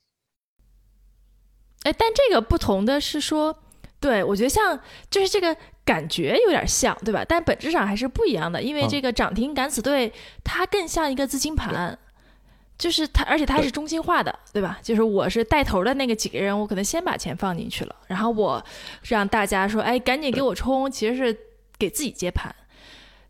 [1.86, 3.64] 哎，但这个不同的是说。
[4.02, 4.78] 对，我觉得像
[5.12, 7.24] 就是这个感觉有点像，对吧？
[7.24, 10.12] 但本质上还是不一样的，因为这个涨停敢死队
[10.44, 11.98] 它更像一个资金盘，
[12.80, 14.80] 就是它，而且它是中心化的，对吧？
[14.82, 18.62] 就是我是带头的那个几个人，我可能先把钱放进去了，然后我
[19.04, 21.38] 让大家说，哎，赶紧给我冲，其实是
[21.78, 22.54] 给自己接盘，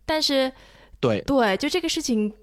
[0.06, 0.50] 但是
[1.02, 2.34] 对对，就这个事情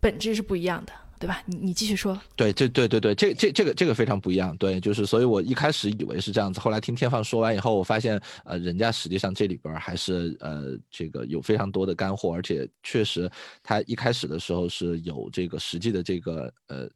[0.00, 0.92] 本质是不一样的。
[1.18, 1.42] 对吧？
[1.46, 2.20] 你你继续说。
[2.36, 4.56] 对，这对对对，这这这个这个非常不一样。
[4.56, 13.30] 对，就是所以，我一开始以为是这样子，后来听天放说完以后，我发现，呃，人家实际上这里边还是呃这个有非常多的干货，而且确实
[13.62, 16.88] 他一开始的时候是有这个实际的这个呃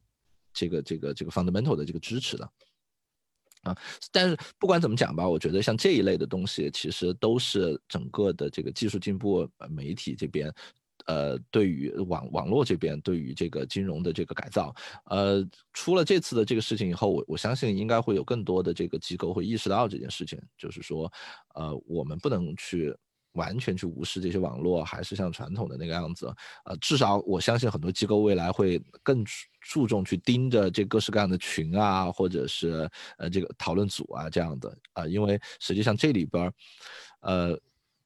[0.53, 2.49] 这个这个这个 fundamental 的这个支持的
[3.63, 3.77] 啊。
[4.11, 10.53] 但是不管怎么讲吧，我觉得像这一类的东西，其实都是整个的这个技术进步，媒体这边。
[11.09, 14.71] 呃，对于网网络这边，对于这个金融的这个改造，
[15.05, 15.43] 呃，
[15.73, 21.11] 出了这次的这个事情以后，我我相信应该会有更多的这个机构会意识到这件事情，就是说，
[21.55, 22.95] 呃，我们不能去
[23.31, 26.31] 完全去无视这些网络，还是像传统的那个样子，
[26.65, 29.25] 呃，至少我相信很多机构未来会更
[29.61, 32.87] 注重去盯着这各式各样的群啊，或者是
[33.17, 34.77] 呃这个讨论组啊这样的。
[34.93, 36.53] 啊，因为实际上这里边，
[37.21, 37.59] 呃。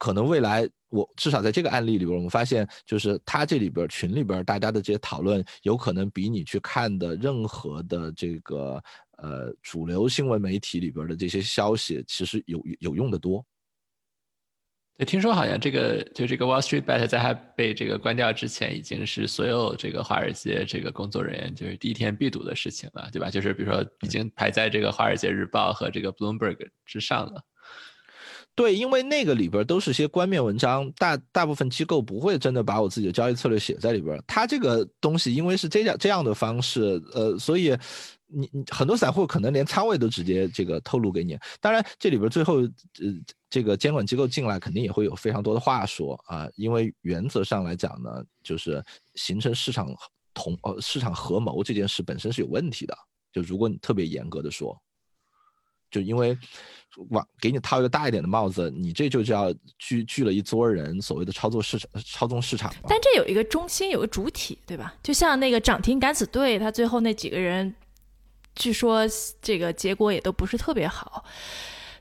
[0.04, 8.84] 可能未来，我至少在这个案例里边，我们发现，就是他这里边群里边大家的这些讨论，有可能比你去看的任何的这个
[9.20, 13.46] 呃主流新闻媒体里边的这些消息，其实有有用的多。
[14.98, 23.30] 对，听说好像这个就这个 Wall Street Bet 在它被这个关掉之前，已经是所有这个华尔街这个工作人员就是第一天必读的事情了，对吧？
[23.30, 27.42] 就是比如说已经排在这个华尔街日报和这个 Bloomberg 之上了。
[28.56, 34.22] 对，因为那个里边都是些官面文章，大大部分机构不会真的把我自己的交易策略写在里边。
[34.28, 37.76] 它这个东西因为是这样这样的方式，呃，所以
[38.28, 41.36] 你你很多散户可能连仓位都直接这个透露给你。
[41.60, 42.70] 当然，这里边最后呃
[43.50, 48.84] 这个监管机构进来，肯定也会有非常多的话说啊，因为原则上来讲呢，就是
[49.16, 49.92] 形成市场
[50.32, 52.96] 同呃市场合谋这件事本身是有问题的。
[53.32, 54.80] 就如果你特别严格的说，
[55.94, 56.36] 就因为
[57.10, 62.74] 往给你套一个大一点的帽子，你这就叫聚聚了一撮人，所谓的操作市场、操纵市场。
[62.90, 64.96] 但这有一个中心，有个主体，对吧？
[65.04, 67.76] 就像那个涨停敢死队，他最后那几个人，
[68.56, 69.04] 据说
[69.40, 71.24] 这个结果也都不是特别好。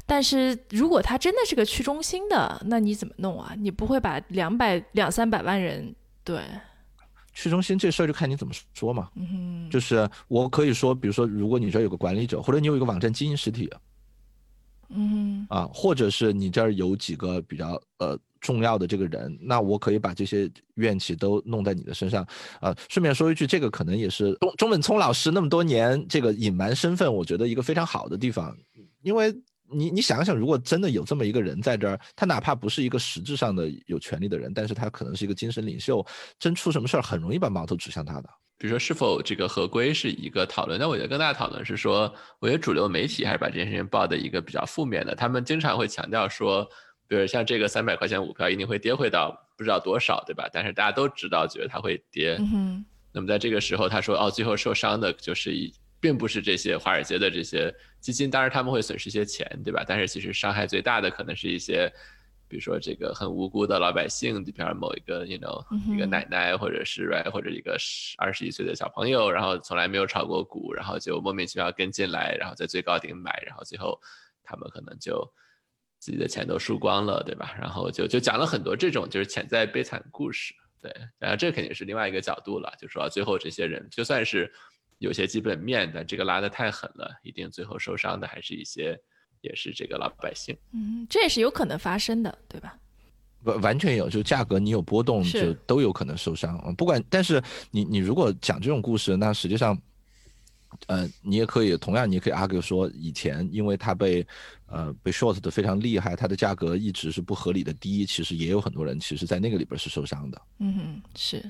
[0.07, 3.55] 但是如果他真的是个去中心的，那你怎么弄啊？
[3.59, 6.41] 你不会把两百两三百万人对？
[7.33, 9.11] 去中心这事儿就看你怎么说嘛。
[9.17, 13.71] 嗯，就是我可以说，比如说，如果你这儿有个管理者，或者你有一个网站经营实体，
[14.91, 22.27] 嗯啊，或者是你这儿有几个比较呃重要的这个人，那我可以把这些怨气都弄在你的身上。
[22.61, 28.57] 啊，顺便说一句，这个可能也是钟钟本聪老师那么多年这个隐瞒身份，我觉得一个非常好的地方，
[29.03, 29.35] 因为。
[29.73, 36.05] 你你想想，如果真的有这么一个人在这儿，他哪怕不是一个实质上的有权利的人，但是他可能是一个精神领袖，
[36.39, 38.29] 真出什么事儿，很容易把矛头指向他的。
[38.59, 40.79] 比如说，是否这个合规是一个讨论？
[40.79, 45.15] 那我觉得更大的讨论是说，我觉得主流媒体还是把这件事情报的一个比较负面的。
[45.15, 46.65] 他们经常会强调说，
[47.09, 50.49] 比如像这个三百块钱股票一定会跌回到不知道多少，对吧？
[50.53, 52.39] 但是大家都知道，觉得它会跌。
[53.13, 55.73] 那么在这个时候，他说，哦，最后受伤的就是一。
[56.03, 59.85] 并不是这些华尔街的这些基金，当然他们会损失一些钱，对吧？
[59.87, 61.89] 但是其实伤害最大的可能是一些，
[62.49, 73.97] 比如说这个很无辜的老百姓，比方某一个，you know，一个奶奶，或者是 right，或者一个十二十一岁的小朋友，然后从来没有炒过股，然后就莫名其妙跟进来，然后在最高点买，然后最后
[74.43, 75.25] 他们可能就
[76.01, 77.55] 自己的钱都输光了，对吧？
[77.61, 84.53] 然后就就讲了很多这种就是潜在悲惨故事，对，然后这肯定是另外一个角度了，就说最后这些人就算是。
[85.03, 88.97] 有些基本面，但这个拉得太狠了，一定最后受伤的还是一些，
[89.41, 90.57] 也是这个老百姓。
[90.73, 92.79] 嗯，这也是有可能发生的，对吧？
[93.43, 96.57] 完完全有，就价格你有波动，就都有可能受伤。
[96.77, 97.43] 不管，但是
[97.73, 99.77] 你你如果讲这种故事，那实际上，
[100.87, 104.25] 呃，你也可以同样，你也可以 argue 说，以前因为它被
[104.67, 110.41] 呃被 short 的非常厉害，它的价格一直是不合理的低，其实也有很多人其实在那个里边是受伤的。
[110.61, 111.43] 嗯，是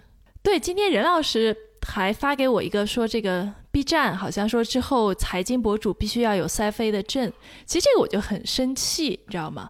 [0.42, 0.58] 对。
[0.58, 1.56] 今天任老师。
[1.84, 7.30] 还发给我一个说，这个 B 站好像说之后财经博主必须要有塞飞的证。
[7.66, 9.68] 其实这个我就很生气，你知道吗？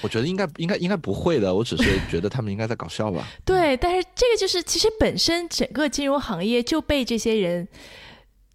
[0.00, 3.26] 我觉得应该应该应该不会的，我只是觉得他们应该在搞笑吧。
[3.44, 7.68] 对，但是这个就是其实本身整个金融行业就被这些人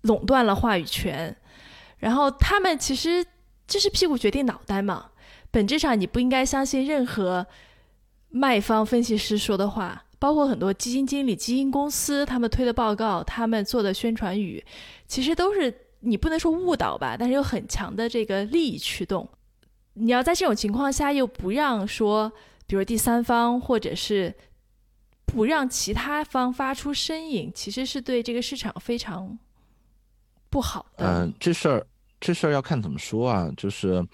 [0.01, 1.37] 垄断了话语权，
[1.99, 3.23] 然后他们其实
[3.67, 5.11] 就是屁股决定脑袋嘛。
[5.51, 7.45] 本质上你不应该相信任何
[8.29, 10.04] 卖方分析师说的话。
[10.17, 14.63] 包括很多基金经理、基金公司，他们推的报告，他们做的宣传语，
[15.07, 19.27] 其实都是你不能说误导吧，但是有很强的这个利益驱动。
[19.93, 22.31] 你要在这种情况下又不让说，
[22.65, 24.33] 比如第三方或者是
[25.25, 29.37] 不让其他方发出声音，其实是对这个市场非常
[30.49, 31.23] 不好的。
[31.23, 31.85] 嗯，这事儿
[32.19, 34.05] 这事儿要看怎么说啊，就是，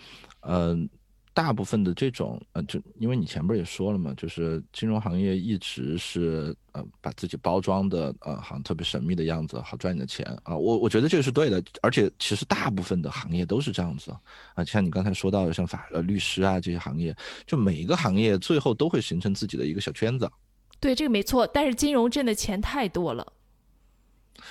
[0.41, 0.89] 嗯。
[1.33, 10.57] 大部分的这种呃，就因为你前边也说了嘛，就是金融行业一直是呃把自己包装的呃好像特别神秘的样子，好赚你的钱啊。
[10.57, 14.11] 我我觉得这个是对的，而且其实大部分的行业都是这样子
[14.55, 14.63] 啊。
[14.65, 17.15] 像你刚才说到的，像法呃律师啊这些行业，
[17.47, 20.29] 就每一个行业最后都会形成自己的一个小圈子。
[20.81, 21.47] 对，这个没错。
[21.47, 23.33] 但是金融挣的钱太多了。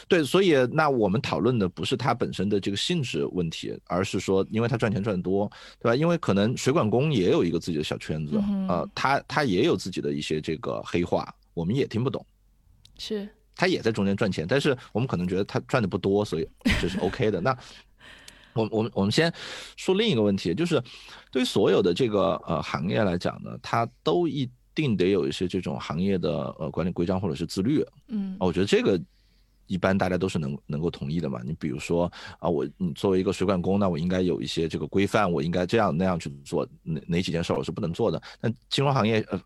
[0.08, 5.94] 对，所以那我们讨论的不是它本身的这个性质问题，而是说，因为它赚钱赚得多，对吧？
[5.96, 8.36] 因为可能水管工也有一个自己的小圈子，
[8.68, 12.24] 呃，他他也有自己的一些这个黑话，我们也听不懂，
[12.98, 16.48] 是，他也在中间赚钱，但是我们可能觉得他赚的不多，所以
[16.80, 17.40] 这是 OK 的。
[17.40, 17.56] 那
[18.54, 19.32] 我 我们我们先
[19.76, 20.82] 说另一个问题，就是
[21.30, 29.00] 对于所有的这个呃行业来讲呢，它都一定得有一些这种行业的呃管理规章或者是自律，嗯，我觉得这个。
[29.70, 31.40] 一般大家都是能能够同意的嘛？
[31.44, 32.10] 你比如说
[32.40, 38.20] 啊，我你作为一个水管工，那我应该有一些这个规范，我应该这样那样去做，哪哪几件事我是不能做的？
[38.40, 39.40] 那金融行业，呃，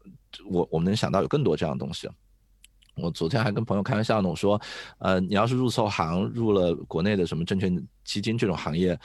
[0.50, 2.08] 我我们能想到有更多这样的东西。
[2.96, 4.58] 我昨天还跟朋友开玩笑呢，我说，
[4.98, 8.98] 呃，你要是入错行，入了国内的什么证券基金这种行业，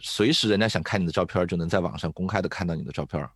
[0.00, 3.28] 随时人家想看你的照片，就能在网上公开的看到你的照片。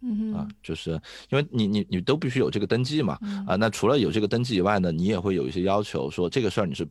[0.00, 0.92] 嗯啊，就是
[1.30, 6.86] 因为你你你都必须有这个登记嘛，啊，那除了有这个登记以外呢，你也会有一些要求，说这个事儿你是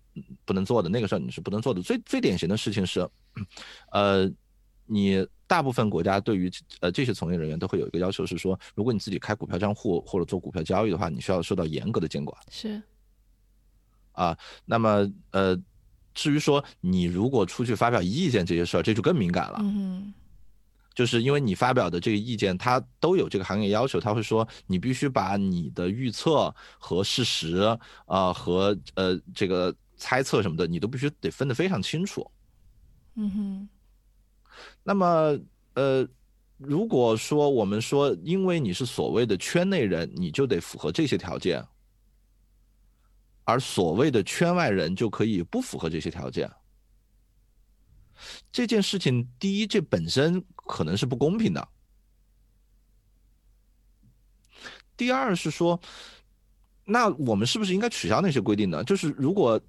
[0.45, 1.82] 不能做的，那个事儿你是不能做的。
[1.82, 3.08] 最最典型的事情是，
[3.91, 4.30] 呃，
[4.86, 6.51] 你大部分国家对于
[6.82, 12.38] 呃这些从业人员都会有一个要求，是说，如果你自己开股票账户或者做股票交易的话，你需要受到严格的监管。
[12.51, 12.82] 是。
[14.12, 15.58] 啊，那么呃。
[16.20, 19.60] 至于说你如果出去发表意见这些事儿，这就更敏感了。
[19.62, 20.12] 嗯
[20.98, 27.58] 就是因为你发表的这个意见，它都有这个行业要求，他会说你必须把你的预测和事实
[28.08, 32.26] 啊、和呃这个猜测什么的，你都必须得分得非常清楚。
[33.14, 33.70] 嗯哼，
[34.82, 35.38] 那么
[35.76, 36.08] 呃，
[36.58, 41.64] 如果说我们说，因为你是所谓的圈内人，你就得符合这些条件，
[43.43, 46.52] 而所谓的圈外人就可以不符合这些条件。
[48.51, 51.61] 这件事情，第一，这本身可能是不公平的；
[54.95, 55.80] 第二是说，
[56.86, 58.84] 那我们是不是应该取消那些规定呢？
[58.84, 59.59] 就是如果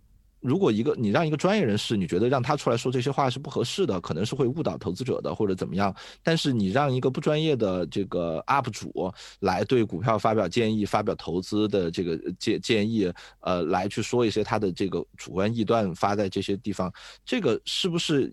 [0.49, 5.95] 如果一个你让一个专业人士，你觉得让他出来说这些话是不合适的，可能是会误导投资者的，或者怎么样。
[6.23, 16.91] 但是你让一个不专业的这个 UP 主来对股票发表建议、发表投资的这个建建议，呃，来去说一些他的这个主观臆断，发在这些地方，
[17.27, 18.33] 这个是不是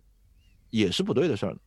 [0.69, 1.59] 也是不对的事儿呢？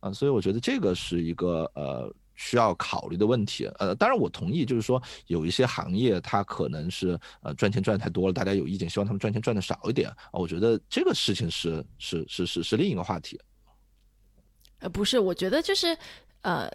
[0.00, 2.10] 啊，所以我觉得这个是一个呃
[2.42, 3.66] 需要考虑的问题。
[3.78, 10.16] 呃，当然我同意，就是说有一些行业它可能是呃赚钱赚的太多了，大家有意见，希望他们赚钱赚的少一点啊。
[10.32, 13.40] 我觉得这个事情是是是是是另一个话题。
[14.80, 15.96] 呃，不是，我觉得就是
[16.40, 16.68] 呃，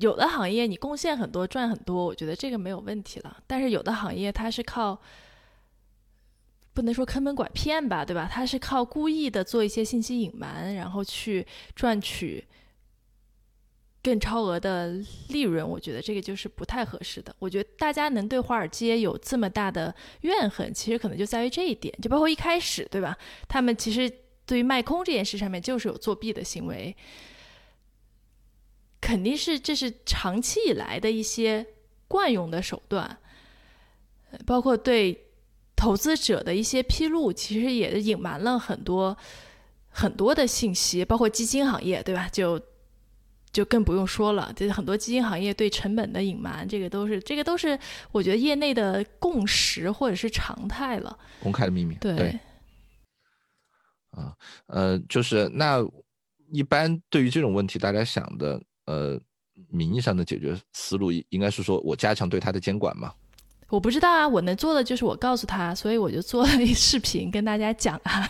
[0.00, 3.36] 有的行业你贡献很多赚很多，我觉得这个没有问题了。
[3.46, 5.00] 但是有的行业它是靠。
[6.74, 8.26] 不能说坑蒙拐骗吧，对吧？
[8.32, 11.46] 它是靠故意的做一些信息隐瞒，然后去
[11.76, 12.42] 赚取
[14.02, 17.34] 更超额的利润，我觉得这个就是不太合适的。
[17.38, 23.16] 我觉得大家能对华尔街有这么大的怨恨，其实可能就在于这一点，就包括一开始，对吧？
[23.48, 24.10] 他们其实
[24.44, 26.96] 对于卖空这件事上面就是有作弊的行为，
[29.00, 31.64] 肯定是这是长期以来的一些
[32.08, 33.18] 惯用的手段，
[34.44, 35.26] 包括对
[35.76, 39.16] 投资者的一些披露，其实也隐瞒了很多
[39.88, 42.28] 很多的信息，包括基金行业，对吧？
[42.32, 42.60] 就
[43.52, 47.78] 就更不用说了，就是很多基金行业对成本的隐瞒，这个都是这个都是
[48.10, 51.18] 我觉得业内的共识或者是常态了。
[51.42, 52.40] 公开的秘密，对，对
[54.12, 54.34] 啊，
[54.66, 55.84] 呃，就是那
[56.50, 59.20] 一般对于这种问题，大家想的呃
[59.68, 63.12] 名义上的解决思路，应该是说我加强对它的监管嘛。
[63.68, 68.28] 我不知道啊，我能做的就是我告诉他，所以我就做了一视频跟大家讲啊。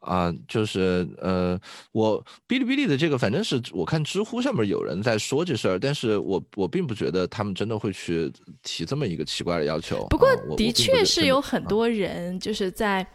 [0.00, 1.58] 啊，就是呃，
[1.92, 8.30] 我哔哩哔哩的这个，反正是我看知乎上面有人在说这事儿，但是我我并不觉得他们真的会去
[8.62, 10.06] 提这么一个奇怪的要求。
[10.10, 11.60] 不过的确是有很。
[11.70, 13.06] 多人就是在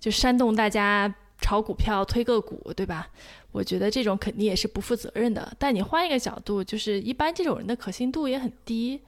[0.00, 3.08] 就煽动大家炒股票、推个股，对吧？
[3.52, 5.54] 我觉得这种肯定也是不负责任的。
[5.56, 9.00] 但你换一个角度，就是一般这种人的可信度也很低。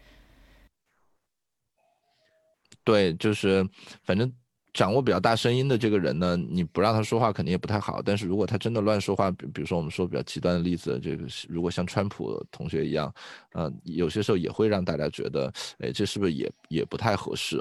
[2.84, 3.68] 对，就是
[4.04, 4.32] 反正
[4.78, 8.00] 掌握比较大声音的这个人呢，你不让他说话肯定也不太好。
[8.00, 13.12] 但是如果他真的乱说话，比比如说我们说比较极端的例子，这个如果像川普同学一样，
[13.54, 17.60] 呃，有些时候也会让大家觉得，哎，这是不是也也不太合适？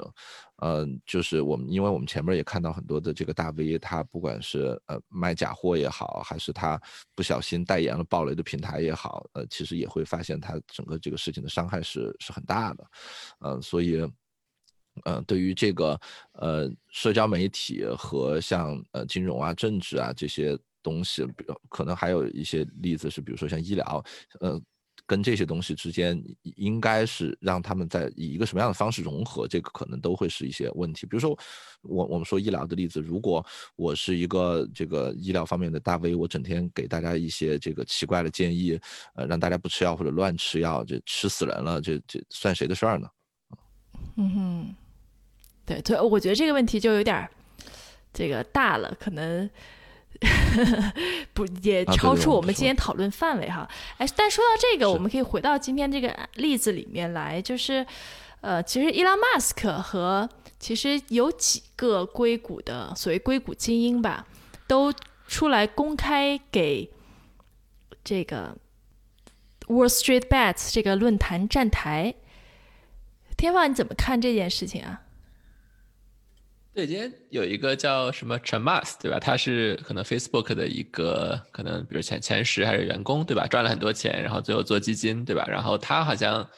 [0.58, 6.80] 呃，就是我们，因为我们前面也看到很多的这个大 V，他不管是呃卖假货也好，还是他
[7.16, 12.86] 不小心代言了暴雷的平台也好，呃，其实也会发现他整个这个事情的伤害是是很大的，
[13.40, 14.08] 呃，所以。
[15.04, 16.00] 呃，对于这个
[16.32, 24.04] 呃社交媒体和像呃金融啊、政治啊这些东西，比如可能还有一些例子是，比如说像医疗，
[24.40, 24.60] 呃，
[25.06, 26.22] 跟这些东西之间
[26.56, 31.06] 应该是让他们在以一个什么样的方式融合，这个可能都会是一些问题。
[31.06, 31.38] 比如说
[31.82, 33.44] 我我们说医疗的例子，如果
[33.76, 38.78] 我是一个这个医疗方面的大 V，我整天给大家一些这个奇怪的建议，
[39.14, 43.08] 呃，让大家不吃药或者乱吃药，这吃死人了，这这算谁的事儿呢？
[44.16, 44.74] 嗯哼，
[45.68, 47.28] 对对，我觉得这个问题就有点儿
[48.14, 49.48] 这个大了，可能
[51.34, 53.68] 不也超出我们今天讨论范围哈。
[53.98, 57.86] 哎，但说到这个，我们可以回到今天这个例子里面来，就是
[58.40, 60.26] 呃，其实伊拉马斯克和
[60.58, 64.26] 其实有几个硅谷的所谓硅谷精英吧，
[64.66, 64.90] 都
[65.26, 66.90] 出来公开给
[68.02, 68.56] 这个
[69.66, 72.14] Wall Street Bets 这个论坛站台。
[73.36, 75.02] 天放，你怎么看这件事情啊？
[76.78, 79.18] 对，今天有一个叫什么陈 Mas，对吧？
[79.18, 83.48] 他是可能 Facebook 的一个可能，比如前前十还是员工，对吧？
[83.48, 85.44] 赚了很多钱，然后最后做基金，对吧？
[85.48, 86.48] 然后他好像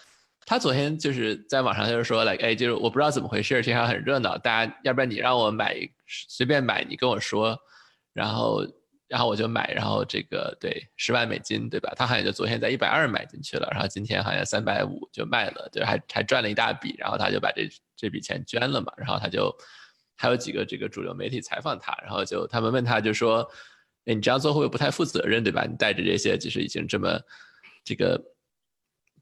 [0.45, 5.75] 他昨天就是在网上就是说，like，哎，就是我不知道怎么回事，这场很热闹，大家要不然你让我买
[6.07, 7.59] 随便买，你跟我说，
[8.13, 8.63] 然后
[9.09, 11.95] 然后我就买，然后这个对十万美金，对吧？
[11.97, 17.67] 他好像就昨天在一百二买进去了，然后今天好像三百五就卖了，就还还赚了一大笔，然后他就把这
[17.97, 19.51] 这笔钱捐了嘛，然后他就
[20.21, 23.51] 还有几个这个主流媒体采访他，然后就他们问他就说，
[24.05, 25.65] 哎，你这样做会不会不太负责任，对吧？
[25.65, 27.19] 你带着这些就是已经这么
[27.83, 28.23] 这个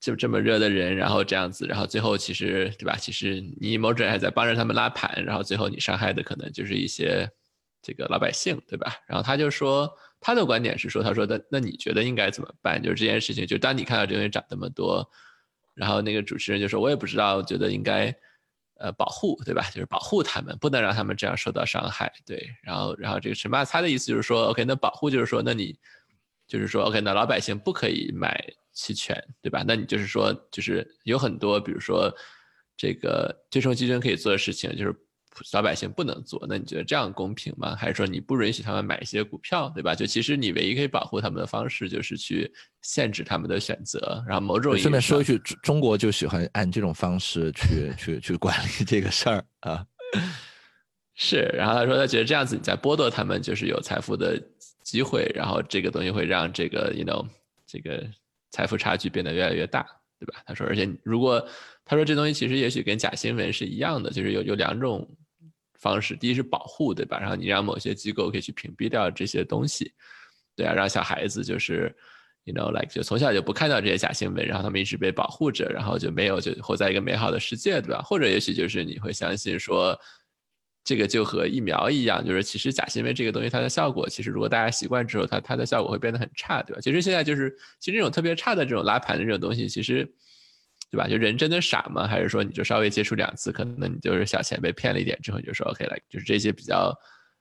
[0.00, 2.96] 就这么热的人，然后这样子，然后最后其实对吧？
[2.96, 7.30] 其实你某种还在帮着他们拉盘，然后最后你伤害的可能就是一些
[7.80, 8.92] 这个老百姓，对吧？
[9.06, 9.88] 然后他就说。
[10.20, 12.82] 他的观点是说，他说的那你觉得应该怎么办？
[12.82, 15.08] 就是这件事情，就当你看到这东西涨那么多，
[15.74, 18.12] 然后那个主持人就说，我也不知道，觉得应该
[18.78, 19.62] 呃保护，对吧？
[19.70, 22.48] 就是保护他们，不能让他们这样受到伤害，对。
[22.62, 25.78] 然后，然后这个陈霸他的意思就是说，OK，那保护就是说，那你
[26.46, 29.62] 就是说，OK，那老百姓不可以买期权，对吧？
[29.66, 32.12] 那你就是说，就是有很多，比如说
[32.76, 34.94] 这个对冲基金可以做的事情，就是。
[35.52, 37.74] 老百姓不能做，那你觉得这样公平吗？
[37.76, 39.94] 还是说你不允许他们买一些股票，对吧？
[39.94, 44.22] 就其实你唯一可以保护他们的方式，就是去限制他们的选择。
[44.26, 49.84] 然后某种顺便说一句，中国就喜欢按这种方式去去去管理这个事儿啊。
[51.14, 54.40] 是，然后他说他觉得这样子你在剥夺他们就是有财富的
[54.82, 57.26] 机会，然后这个东西会让这个 you know
[57.66, 58.06] 这个
[58.50, 59.84] 财富差距变得越来越大，
[60.18, 60.40] 对吧？
[60.46, 61.44] 他说，而且如果
[61.84, 65.08] 他说这东西其实也许跟假新闻是一样的，就是有有两种。
[65.78, 67.18] 方式，第一是保护，对吧？
[67.18, 69.92] 然后你让某些机构可以去屏蔽掉这些东西，
[70.56, 71.94] 对啊，让小孩子就是
[72.44, 78.02] ，you know，like 就从小就不看到这些假新闻，然后他们一直被保护着，然后就没有就活在一个美好的世界，对吧？
[78.02, 79.98] 或者也许就是你会相信说，
[80.82, 86.80] 这个就和疫苗一样，就是其实假新闻这个东西它的效果，其实如果大家习惯之后，它它的效果会变得很差，对吧？
[86.80, 90.12] 其实现在就是，其实这种特别差的这种拉盘的这种东西，其实。
[90.90, 91.06] 对吧？
[91.06, 92.06] 就人真的傻吗？
[92.06, 96.98] 还是说你就稍微接触两次，可能你就是小钱被骗了一点之后，你就说 OK 了，就是这些比较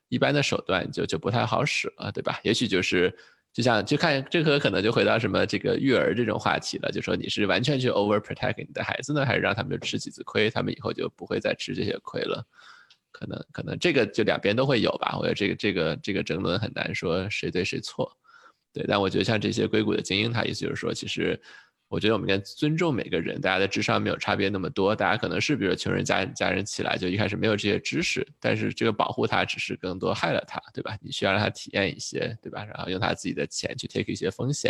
[0.09, 2.39] 一般的手段就就不太好使了，对吧？
[2.43, 3.13] 也许就是
[3.53, 12.45] 就像就看这个可能就回到什么这个育儿这种话题了，就说你是完全去 over protect 你的孩子呢，还是让他们就吃几次亏，他们以后就不会再吃这些亏了？
[13.13, 15.17] 可能可能这个就两边都会有吧。
[15.17, 18.11] 我觉得这个这个这个争论很难说谁对谁错，
[18.73, 18.85] 对。
[18.87, 21.41] 但我觉得像这些硅谷的精英，他意思就是说其实。
[21.89, 30.97] 我觉得我们应该尊重每个人，大家的智商没有差别那么多，大家可能是比如穷人家家人起来就一开始没有这些知识，但是这个保护他只是更多害了他，对吧？
[31.01, 32.65] 你需要让他体验一些，对吧？
[32.65, 34.69] 然后用他自己的钱去 take 一些风险，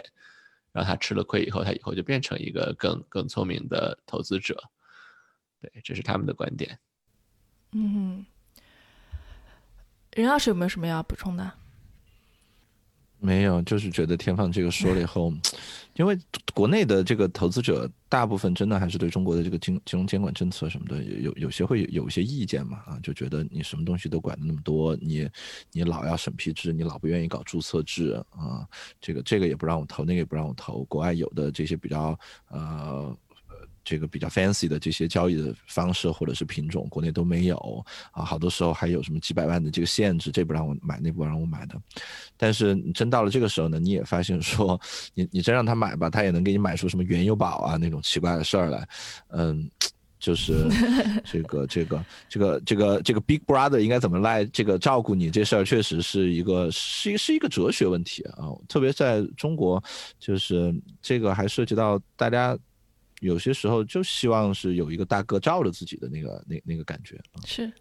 [0.72, 4.55] 让他吃了亏以后，他以后就变成一个更更聪明的投资者。
[5.59, 6.78] 对，这是他们的观点。
[7.72, 8.24] 嗯，
[10.13, 11.51] 任老师有没有什么要补充的？
[13.20, 15.34] 没有，就是觉得天放这个说了以后，
[15.95, 16.18] 因为
[16.53, 25.28] 国内的这个投资者大部分真的还是对中国的这个金金融监管政策什么的有有些会有一些意见嘛啊，就觉得你什么东西都管的那么多，你
[25.72, 28.68] 你老要审批制，你老不愿意搞注册制啊，
[29.01, 32.18] 这个这个也不让我投，那个也不让我投，国外有的这些比较
[32.49, 33.18] 呃。
[33.88, 41.81] 这个比较 fancy 的这些交易的方式或者是品种，国内都没有啊，好多时候还有什么几百万的这个限制，这不让我买，那不让我买的。
[42.35, 44.77] 但是真到了这个时候呢，你也发现说，
[45.13, 48.85] 你你真让他买吧，他也能给你买出什么原油宝啊那种奇怪的事儿来。
[49.29, 49.71] 嗯，
[50.19, 50.67] 就是
[51.23, 58.51] 这个这个这个这个这个 Big Brother 应该怎么来这个照顾你这事儿，确实是一个是是一个哲学问题啊。
[58.67, 59.81] 特别在中国，
[60.19, 62.57] 就是这个还涉及到大家。
[63.20, 67.72] 有些时候就希望是有一个大哥罩着自己的那个那那个感觉是。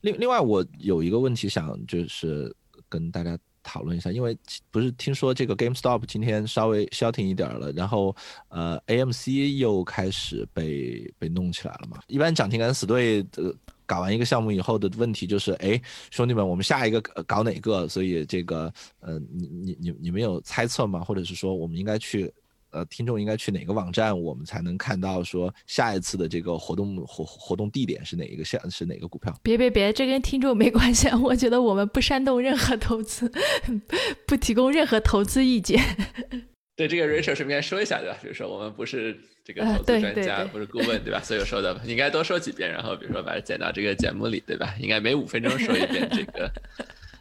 [0.00, 2.54] 另另外，我有一个问题想就是
[2.88, 4.36] 跟大家讨论一下，因为
[4.70, 8.14] 不是听说这个 GameStop 今天稍微消停一点了，然后
[8.48, 12.00] 呃 AMC 又开始被被弄起来了嘛？
[12.06, 13.54] 一般涨停敢死队呃
[13.86, 17.88] 搞完一个项目以后的问题就是，哎，兄弟们，我们下一个搞哪个？
[17.88, 21.00] 所以这个呃，你你你你们有猜测吗？
[21.02, 22.30] 或者是说我们应该去？
[22.74, 28.44] 呃，听众应该去哪个网站，我们才能看到说下一次的这个活动活活动地点是哪一个？
[28.44, 29.32] 下是哪个股票？
[29.42, 31.08] 别别别，这跟听众没关系。
[31.22, 33.30] 我觉得我们不煽动任何投资，
[34.26, 35.80] 不提供任何投资意见。
[36.76, 38.18] 对这个 Rachel 顺便说一下，对吧？
[38.20, 41.20] 比如说我们不是这个投资专家，不是顾问，对吧？
[41.22, 44.74] 所以说的应该多说几遍，然后比如说把它剪到这个节目里，对吧？
[44.80, 46.50] 应该每五分钟说一遍这个。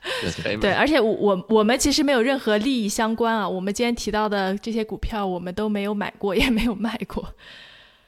[0.60, 3.48] 对，而且我我们其实没有任何利益相关啊。
[3.48, 7.24] 我们今天提到的这些股票，我们都没有买过，也没有卖过。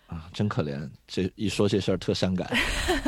[0.08, 0.88] 啊，真可怜！
[1.08, 2.48] 这一说这事儿特伤感，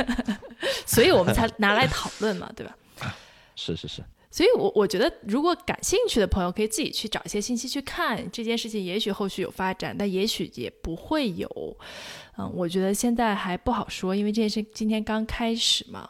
[0.86, 2.76] 所以我们才拿来讨论嘛，对吧？
[3.56, 4.04] 是是是。
[4.32, 11.78] 所以，我我觉得，如果感兴趣的朋友可以自己去找一些信息去看这件事情，也许后续有发展，但也许也不会有。
[12.38, 16.10] 嗯，我觉得现在还不好说，因为这件事今天刚开始嘛。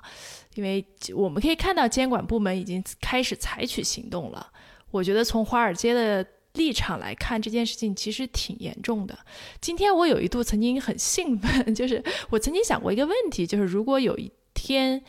[0.57, 0.85] 因为
[1.15, 4.51] 我们可以看到监管部门已经开始采取行动了。
[4.91, 9.17] 我觉得从华尔街的立场来看，这件事情其实挺严重的。
[9.61, 15.03] 今天我有一度曾经很兴奋， 就是我曾经想过一个问题，就是如果有一天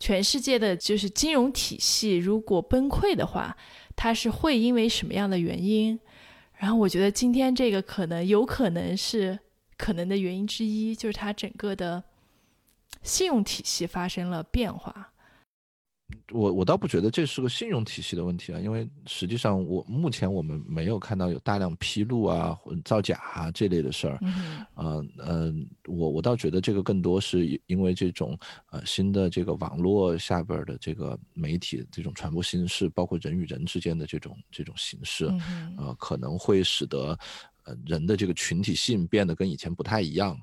[0.00, 3.56] 全世界的就是金融体系如果崩溃的话，
[3.94, 5.98] 它是会因为什么样的原因？
[6.56, 9.38] 然后我觉得今天这个可能有可能是
[9.76, 12.02] 可能的原因之一，就是它整个的
[13.02, 15.12] 信用体系发生了变化。
[16.32, 28.38] 我我倒不觉得这是个信用体系的问题啊，因为实际上我目前我们没有看到有大量披露啊、造假啊这类的事儿，嗯嗯，我我倒觉得这个更多是因为这种
[28.70, 35.26] 呃新的这个网络下边的这个媒体这种传播形式，包括人与人之间的这种这种形式，
[35.76, 37.18] 呃可能会使得
[37.64, 40.38] 呃人的这个群体性变得跟以前不太一样，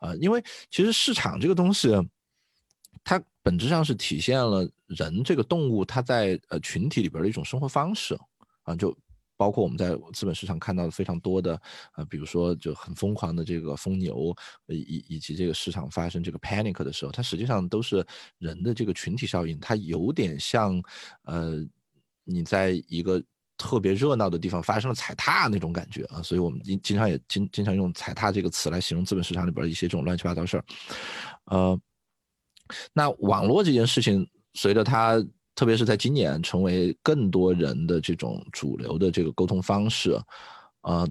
[0.00, 1.88] 啊，因为其实市场这个东西。
[3.02, 8.14] 它本质上是体现了人这个动物，它在呃群体里边的一种生活方式
[8.64, 8.94] 啊，就
[9.38, 11.58] 包括我们在资本市场看到的非常多的
[11.96, 14.36] 呃，比如说就很疯狂的这个疯牛，
[14.66, 20.82] 以以及这个市场发生这个 panic 的时候，它实际上都是人的这个群体效应，它有点像
[21.22, 21.66] 呃
[22.24, 23.22] 你在一个
[23.60, 30.64] 特别热闹的地方发生了踩踏那种感觉啊，所以我们经经常也经经常用踩踏这个词来形容资本市场里边一些这种乱七八糟事儿，
[31.44, 31.80] 呃。
[32.92, 35.20] 那网络这件事情，随着它，
[35.56, 40.16] 特别是在今年成为更多人的这种主流的这个沟通方式，
[40.82, 41.04] 呃，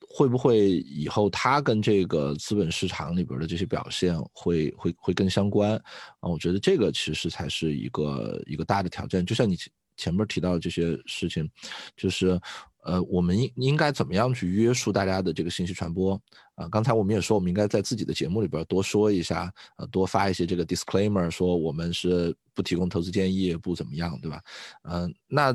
[0.00, 5.76] 会不会以后它跟这个资本市场里边的这些表现会会会更相关？
[6.18, 9.24] 啊，我觉得这个其实才是一个一个大的挑战。
[9.24, 9.56] 就像你
[9.96, 11.48] 前面提到的这些事情，
[11.96, 12.40] 就是。
[12.86, 16.14] 呃，我们应应该怎么样去约束大家的这个信息传播
[16.54, 16.68] 啊？
[16.68, 24.40] 刚才我们也说，我们应该在自己的节目里边多说一下，呃，多发一些这个 disclaimer，说我们是不提供投资建议，不怎么样，对吧？
[24.84, 25.52] 嗯，那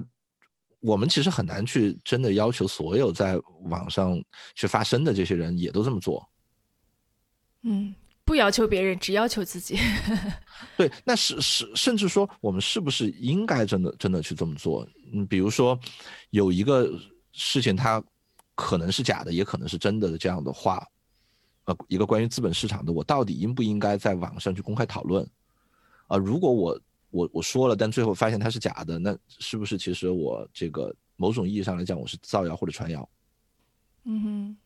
[0.81, 4.21] 我们其实很难去真的要求所有在网上
[4.53, 6.29] 去发声的这些人也都这么做。
[7.63, 9.77] 嗯，不要求别人，只要求自己。
[10.77, 14.87] 对，那是是，甚至说我们是不是应该真的真的去这么做？
[15.13, 15.79] 嗯，比如说
[16.31, 16.91] 有一个。
[17.33, 18.03] 事情它
[18.55, 20.85] 可能是假的，也可能是真的的这样的话，
[21.63, 25.25] 呃，一个关于资本市场的，我到底应不应该在网上去公开讨论？
[26.07, 26.77] 啊，如果我
[27.09, 33.09] 我我说了，但最后发现它是假的，那是不是其实我这个某种意义上来讲，我是造谣或者传谣？
[34.03, 34.57] 嗯哼，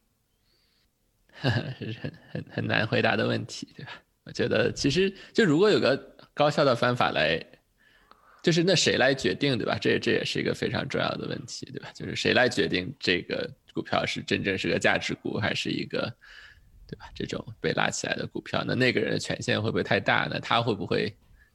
[1.41, 3.91] 是很很很难回答的问题，对吧？
[4.25, 5.95] 我觉得其实就如果有个
[6.33, 7.43] 高效的方法来。
[8.45, 9.75] 就是那谁来决定，对吧？
[9.81, 11.89] 这这也是一个非常重要的问题，对吧？
[11.95, 16.01] 就是谁来决定这个股票是真正是个价值股，还是一个，
[16.85, 17.09] 对吧？
[17.15, 20.39] 这种被拉起来的股票，那那个人的权限会不会太大呢？
[20.39, 21.05] 他会不会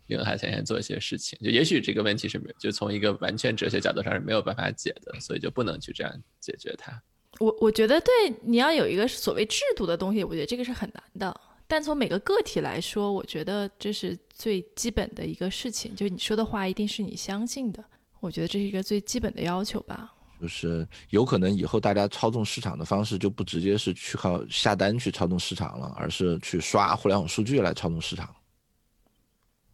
[0.09, 1.39] 利用他权限做一些事情？
[1.39, 7.01] 就也许这个问题是没，就从一个完全哲学角度上是没有办法解的，所以就不能去这样解决它。
[7.39, 8.13] 我我觉得，对
[8.43, 11.41] 你要有一个所谓制度的东西，我觉得这个是很难的。
[11.67, 17.83] 但从每个个体来说，我觉得这是最基本的一个事情，就是你说的话一定是你相信的。
[18.19, 20.13] 我觉得这是一个最基本的要求吧。
[20.41, 28.35] 就是有可能以后大家操纵市场的方式就不直接是去靠下单去操纵市场了，而是去刷互联网数据来操纵市场。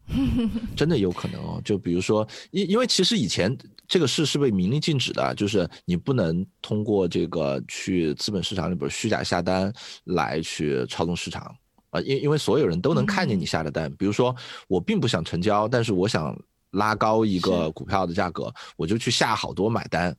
[0.75, 1.61] 真的有可能哦。
[1.65, 9.71] 就比如说，因因为其实以前这个事是被明令禁止的，就是你不能通过这个去资本市场里边虚假下单
[10.03, 11.55] 来去操纵市场。
[11.89, 14.35] 啊，因因为所有人都能看见你下的单，比如说
[14.67, 16.37] 我并不想成交，但是我想
[16.71, 20.13] 拉高一个股票的价格，我就去下好多买单，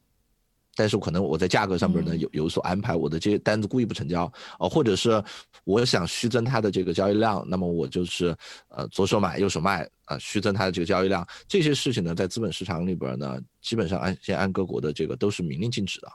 [0.79, 5.21] 但是可能我在价格上边呢有有所安排，我的这些单子故意不成交，啊，或者是
[5.65, 8.33] 我想虚增它的这个交易量，那么我就是
[8.69, 16.09] 呃左手买右手卖啊，虚增它的这个交易量，这些事情呢在资本市场里边呢，基本上按先按各国的这个都是明令禁止的。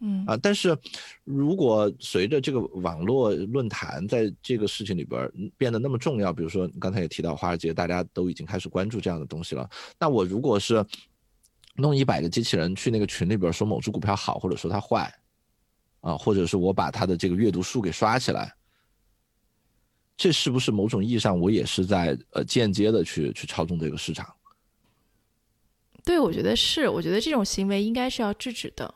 [0.00, 0.76] 嗯啊，但是
[1.22, 9.70] 如果随着这个网络论坛在这个事情里边变得那么重要，比如说你刚才也提到华尔街，大家都已经开始关注这样的东西了。
[9.96, 10.84] 那我如果是
[11.74, 15.12] 弄一百个机器人去那个群里边说某只股票好，或者说它坏，
[16.00, 18.54] 啊，或者是我把它的这个阅读数给刷起来，
[20.16, 24.32] 这是不是某种意义上我也是在呃间接的去去操纵这个市场？
[26.04, 28.94] 对，我觉得是，我觉得这种行为应该是要制止的。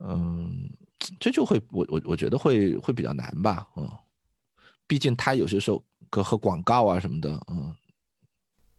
[0.00, 0.68] 嗯，
[1.18, 3.88] 这就会我我我觉得会会比较难吧，嗯，
[4.86, 7.74] 毕竟它有些时候和和广告啊什么的，嗯，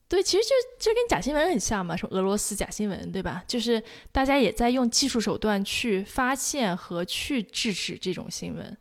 [0.10, 0.50] 对，其实就
[0.80, 3.44] 就跟假新闻很像嘛，什么俄罗斯假新闻，对吧？
[3.48, 3.82] 就是
[4.12, 8.78] 大家也在用技术手段去发现和去制止这种新闻。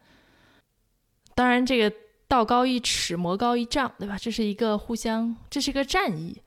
[1.35, 1.95] 当然，这个
[2.27, 4.17] 道高一尺，魔高一丈，对吧？
[4.19, 6.43] 这是一个互相，这是一个战役。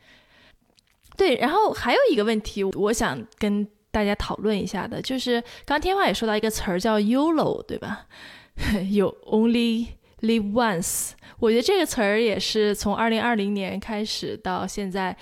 [1.16, 3.66] 对，然后还有一个问题，我想跟。
[3.94, 8.08] 大家讨论一下的，就是刚天花也说到一个词儿叫 “YOLO”，对吧？
[8.90, 9.86] 有 only
[10.22, 15.16] Live once，我觉得这个词儿也是从二零二零年开始到现在，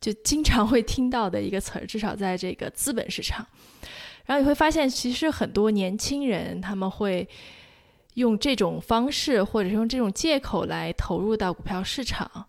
[0.00, 3.46] 就经常会听到的一个词儿，至少在这个资本市场。
[4.24, 7.28] 然后你会发现，其实很多年轻人他们会
[8.14, 12.46] 用这种方式，或者是用这种借口来投入到股票市场。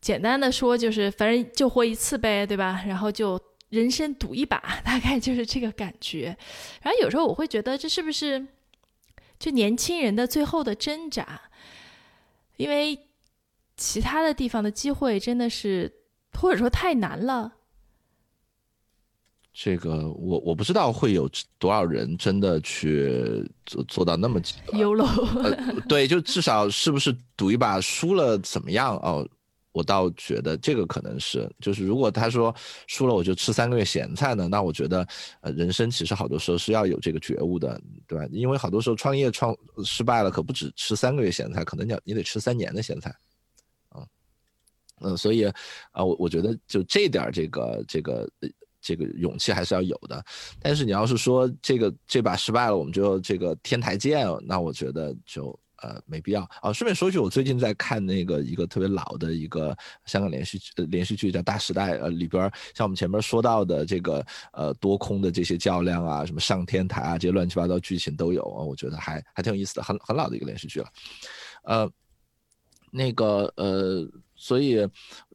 [0.00, 2.82] 简单的说，就是反正就活一次呗，对吧？
[2.86, 3.40] 然后就
[3.70, 6.36] 人生赌一把， 大概就是这个感觉。
[6.82, 8.46] 然后有时候我会觉得，这是不是？
[9.38, 11.40] 就年轻人的最后的挣扎，
[12.56, 12.98] 因为
[13.76, 15.92] 其他的地方的机会真的是，
[16.32, 17.52] 或者说太难了。
[19.58, 21.26] 这个我我不知道会有
[21.58, 24.78] 多少人真的去做做到那么极端。
[24.78, 25.06] 有喽。
[25.88, 29.26] 对，就至少是不是赌一把输了怎么样哦？
[29.76, 32.54] 我倒觉得这个可能是，就是如果他说
[32.86, 35.06] 输了我就吃三个月咸菜呢，那我觉得，
[35.42, 38.26] 呃，人生其实好多时候是要有这个觉悟的，对吧？
[38.32, 39.54] 因为好多时候创业创
[39.84, 43.14] 失败了，可不止吃三个月咸菜，可能你要你得吃三年的咸菜，
[43.90, 44.00] 啊，
[45.02, 45.44] 嗯，所以
[45.92, 48.30] 啊，我我觉得就这点这个这个
[48.80, 50.24] 这个勇气还是要有的。
[50.58, 55.54] 但是你要是说这个这把失败了，我们就这个天台见，那我觉得就。
[55.82, 56.72] 呃，没必要啊。
[56.72, 61.98] 顺便说一句，我最近在看那个一个特别老的一个香港连续剧，连续剧叫《大时代》。
[62.00, 68.62] 呃，里边像我们前面说到的这个呃多空的这些较量啊，什么上天台啊，这些乱七八糟剧情都有啊。
[68.62, 70.88] 我觉得还还挺有意思的，很很老的一个连续剧了。
[71.64, 71.90] 呃，
[72.90, 74.86] 那个呃，所以。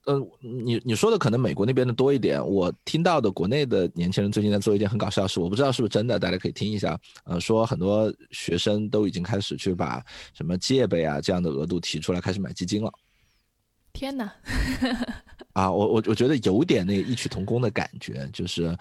[0.08, 7.00] 嗯，你你说的可能美国那边的多一点，我听到的国内的年轻人最近在做一件很搞笑的事，我不知道是不是真的，大家可以听一下。
[7.26, 12.92] 呃，说很多学生都已经开始去把什么借呗啊这样的额度提出来，开始买基金了。
[13.94, 14.34] 天哪！
[15.54, 18.76] 啊，我我我觉得有点那个异曲同工的感觉，就是，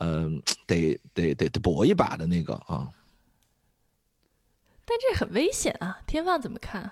[0.00, 2.88] 嗯，得得得得搏一把的那个啊。
[4.84, 6.90] 但这很危险啊，天放怎么看？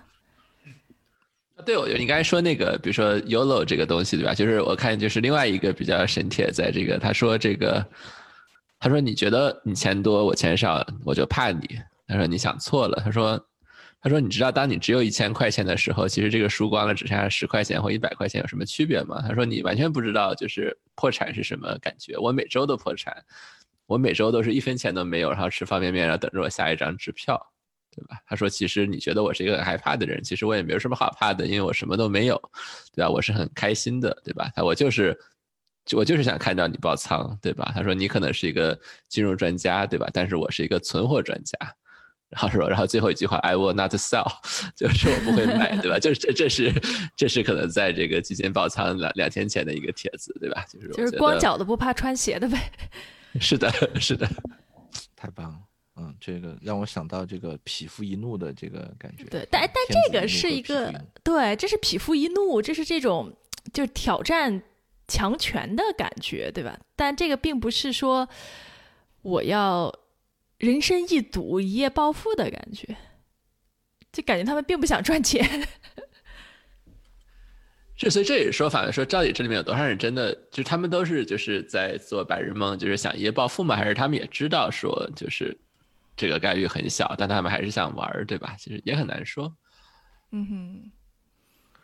[1.65, 4.35] 对，我觉得你刚才说那个，比如说 YOLO 这个东西，对吧？
[4.35, 7.85] 就是我看就是另外一个比较神帖，在这个他说这个，
[8.79, 11.67] 他说你觉得你钱多我钱少，我就怕你。
[12.07, 13.03] 他说你想错了。
[13.03, 13.43] 他说，
[14.01, 19.25] 他说你知道当你只有一千块钱的时候，其实这个输光了只剩下十块钱或一百块钱有什么区别吗？
[19.27, 22.17] 他说你完全不知道就是破产是什么感觉。
[22.19, 23.17] 我每周都破产，
[23.87, 27.41] 我每周都是一分钱都没有，然后吃方便面，然后等着我下一张支票。
[27.97, 28.19] 对吧？
[28.27, 32.41] 他说：“其实你觉得我是一个很害怕的人，其实我也没有什么好怕的，因为我什么都没有，
[32.95, 33.09] 对吧？
[33.11, 34.51] 我是很开心的，对吧？
[34.55, 35.19] 他我就是，
[35.93, 37.73] 我就是想看到你爆仓，对吧？
[37.75, 38.79] 他说你可能是一个
[39.09, 40.09] 金融专家，对吧？
[40.13, 41.57] 但是我是一个存货专家。
[42.29, 44.27] 然后说，然后最后一句话，I will not sell，
[44.75, 45.97] 就是我不会卖，对吧？
[45.99, 46.73] 就是这这是
[47.17, 50.65] 这是可能在这个基金爆仓两两天前的一个帖子，对吧？
[50.69, 52.71] 就是就是光脚的不怕穿鞋的呗。
[53.41, 53.71] 是的，
[54.01, 54.29] 是的，
[55.15, 55.59] 太棒了。”
[55.99, 59.25] 嗯，这个让我想到这个匹夫一怒的这个感觉。
[59.25, 60.93] 对，但但这个是一个
[61.25, 63.35] 对，这是匹夫一怒，这是这种
[63.73, 64.63] 就是挑战
[65.09, 66.79] 强权的感觉，对吧？
[66.95, 68.29] 但这个并不是说
[69.23, 69.91] 我要
[70.59, 72.95] 人生一赌一夜暴富的感觉，
[74.13, 75.67] 就感觉他们并不想赚钱。
[77.97, 83.75] 是，所以这也是说反了，说到底这里面有多少人真的就是他们都是就是在做白日梦，就是想一夜暴富吗？
[83.75, 85.59] 还是他们也知道说就是？
[86.17, 88.57] 这个概率很小，但他们还是想玩，对吧？
[88.59, 89.55] 其实也很难说。
[90.33, 90.91] 嗯哼，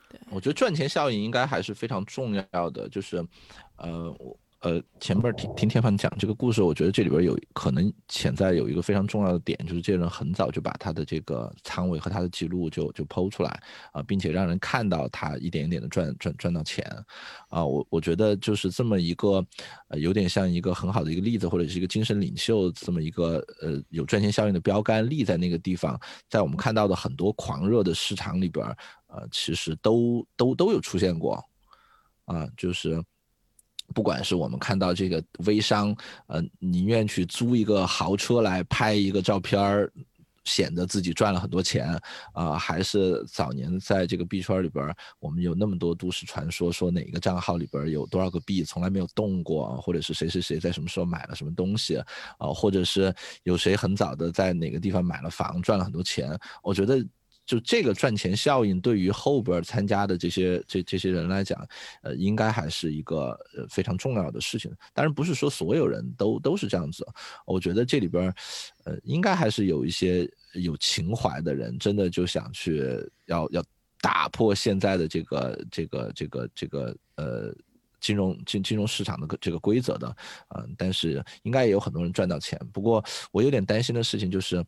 [0.09, 3.25] 对，我觉得赚钱效应应该还是非常重要的，就是，
[3.77, 4.39] 呃，我。
[4.63, 13.61] 呃，前边听听天放讲这个故事，我觉得这里边有可能潜在有一个非常重要的点，就是这人很早就把他的这个仓位和他的记录就就剖出来
[13.91, 16.87] 啊，并且让人看到他一点一点的赚赚赚到钱
[17.49, 19.45] 啊，我我觉得就是这么一个，
[19.89, 26.01] 呃，有点像一个很好的一个例子，或者是一个精神领袖这么一个呃有赚钱效应的标杆立在那个地方，
[26.31, 28.65] 在我们看到的很多狂热的市场里边，
[29.09, 31.45] 呃，其实都都都有出现过
[32.27, 33.03] 啊，就是。
[33.93, 35.95] 不管是我们看到这个微商，
[36.27, 39.93] 呃，宁愿去租一个豪车来拍一个照片儿，
[40.45, 41.97] 显得自己赚了很多钱，
[42.33, 51.99] 啊，还是早年在这个币圈里边，我们有那么多都市传说，说哪个账号里边有多少个币从来没有动过，或者是谁谁谁在什么时候买了什么东西，
[52.39, 53.15] 啊，或者是
[53.45, 57.05] 有谁很早的在哪个地方买了房赚了很多钱，我觉得。
[57.45, 61.67] 就这个赚钱效应，对于后边参加的这些这这些人来讲，
[62.03, 64.73] 呃，应该还是一个呃非常重要的事情。
[64.95, 67.05] 当然，不是说所有人都都是这样子。
[67.45, 68.33] 我觉得这里边，
[68.85, 72.87] 呃，应该还是有一些有情怀的人，真的就想去
[73.27, 73.65] 要要
[74.01, 77.55] 打破现在的这个这个这个这个呃
[78.01, 80.17] 金融金金融市场的这个规则的，
[80.55, 82.57] 嗯，但是应该也有很多人赚到钱。
[82.73, 84.65] 不过我有点担心的事情就是。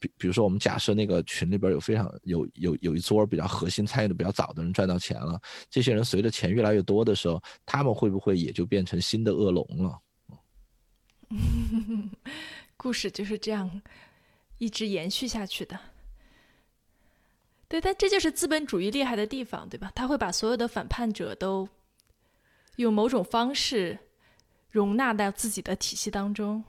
[0.00, 10.00] 比比如说我们假设那个群里边有非常有有有一桌比较核心参与的比较早的人赚到钱了，这些人随着钱越来越多的时候，他们会不会也就变成新的恶龙了？
[12.76, 13.82] 故事就是这样
[14.58, 15.78] 一直延续下去的。
[17.68, 19.90] 对，但这就是资本主义厉害的地方，对吧？
[19.94, 21.68] 他会把所有的反叛者都
[22.76, 23.98] 用某种方式
[24.70, 26.62] 容纳到自己的体系当中。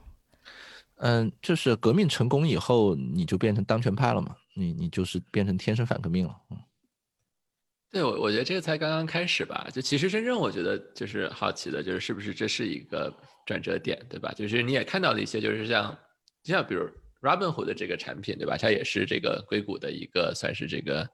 [0.97, 4.35] 嗯，就是革命成功以后，你就变成当权派了嘛？
[4.55, 6.35] 你你就是变成天生反革命了。
[6.49, 6.57] 嗯，
[7.91, 9.67] 对我我觉得这个才刚刚开始吧。
[9.71, 13.13] 就其实真正我觉得就是好奇的，就是是不是这是一个
[13.45, 14.31] 转折点，对吧？
[14.33, 15.97] 就是你也看到了一些，就是像
[16.43, 16.89] 就像比如
[17.21, 18.57] Robinhood 的这个产品，对吧？
[18.57, 21.07] 它也是这个硅谷的一个算是这个。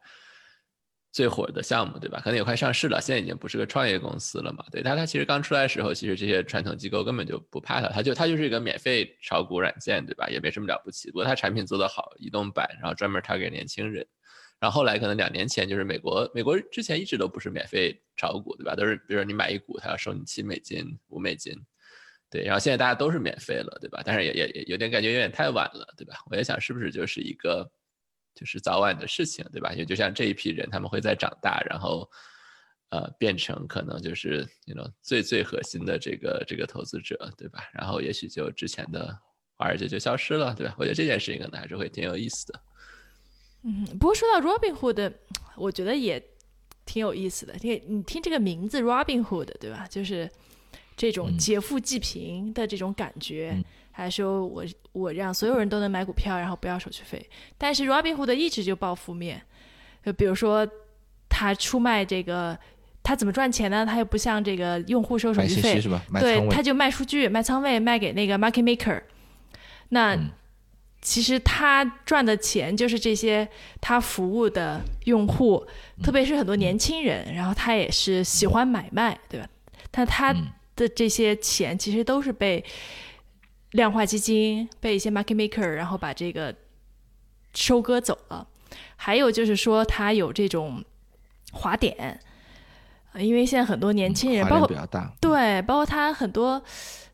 [1.13, 2.19] 最火的项目，对吧？
[2.23, 4.65] 可能也快上市了，现在已经不是个创业公司了嘛。
[4.71, 10.27] 对，但它其实刚出来的时候，其实这些传统机构根本就不怕它，它就它就是一个免费炒股软件，对吧？
[10.27, 11.11] 也没什么了不起。
[11.11, 14.03] 不过它产品做得好，移动版，然后专门 target 年轻人。
[14.59, 18.75] 然后后来可能两年前，就是美国，美国之前一直都不是免费炒股，对吧？
[18.75, 21.53] 都是比如说你买一股，它要收你七美金、五美金，
[22.31, 22.43] 对。
[22.43, 24.01] 然后现在大家都是免费了，对吧？
[24.03, 26.15] 但是也也也有点感觉有点太晚了，对吧？
[26.31, 27.69] 我也想是不是就是一个。
[28.35, 29.73] 就是早晚的事情，对吧？
[29.73, 32.09] 也就像这一批人，他们会在长大，然后，
[32.89, 37.59] 呃，变成可能就是那种最最核心的这个这个投资者，对吧？
[37.73, 39.15] 然后也许就之前的
[39.55, 40.75] 华尔街就消失了，对吧？
[40.77, 42.61] 我觉得这件事情可能还是会挺有意思的。
[43.63, 45.13] 嗯，不过说到 Robinhood，
[45.55, 46.21] 我觉得也
[46.85, 47.55] 挺有意思的。
[47.61, 49.87] 你你听这个名字 Robinhood，对吧？
[49.89, 50.29] 就是
[50.97, 53.63] 这种劫富济贫的这种感觉。
[53.95, 57.29] 还说我我让所有人都能买股票，然后不要手续费。
[57.59, 59.39] 但是 Robinhood 一直就报负面，
[60.03, 60.67] 就比如说
[61.29, 62.57] 他出卖这个，
[63.03, 63.85] 他怎么赚钱呢？
[63.85, 65.79] 他又不像这个用户收手续费，
[66.19, 68.99] 对，他就卖数据、卖仓位、卖给那个 market maker。
[69.89, 70.17] 那
[70.99, 73.47] 其实他赚的钱就是这些
[73.79, 75.63] 他服务的用户，
[76.01, 79.47] 特别是很多年轻人，然后他也是喜欢买卖，对吧？
[79.91, 80.33] 但他
[80.75, 82.65] 的这些钱其实都是被。
[83.73, 86.55] 量化基金被一些 market maker，然后把这个
[87.53, 88.47] 收割走了。
[88.95, 90.83] 还有就是说，它有这种
[91.51, 92.19] 滑点，
[93.15, 94.67] 因为现在很多年轻人，包括
[95.19, 96.63] 对，包括它很多，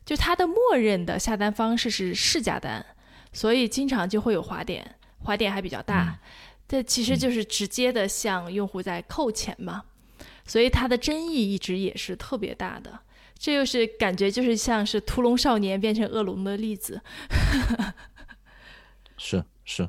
[0.06, 2.84] 就它的默认的下单方式是市价单，
[3.32, 6.18] 所以经常就会有滑点，滑点还比较大。
[6.68, 9.82] 这其实就是直接的向用户在扣钱嘛，
[10.46, 13.00] 所以它的争议一直也是特别大的。
[13.40, 17.00] 这又是感觉就是像是屠龙少年变成恶龙的例子，
[19.16, 19.88] 是是，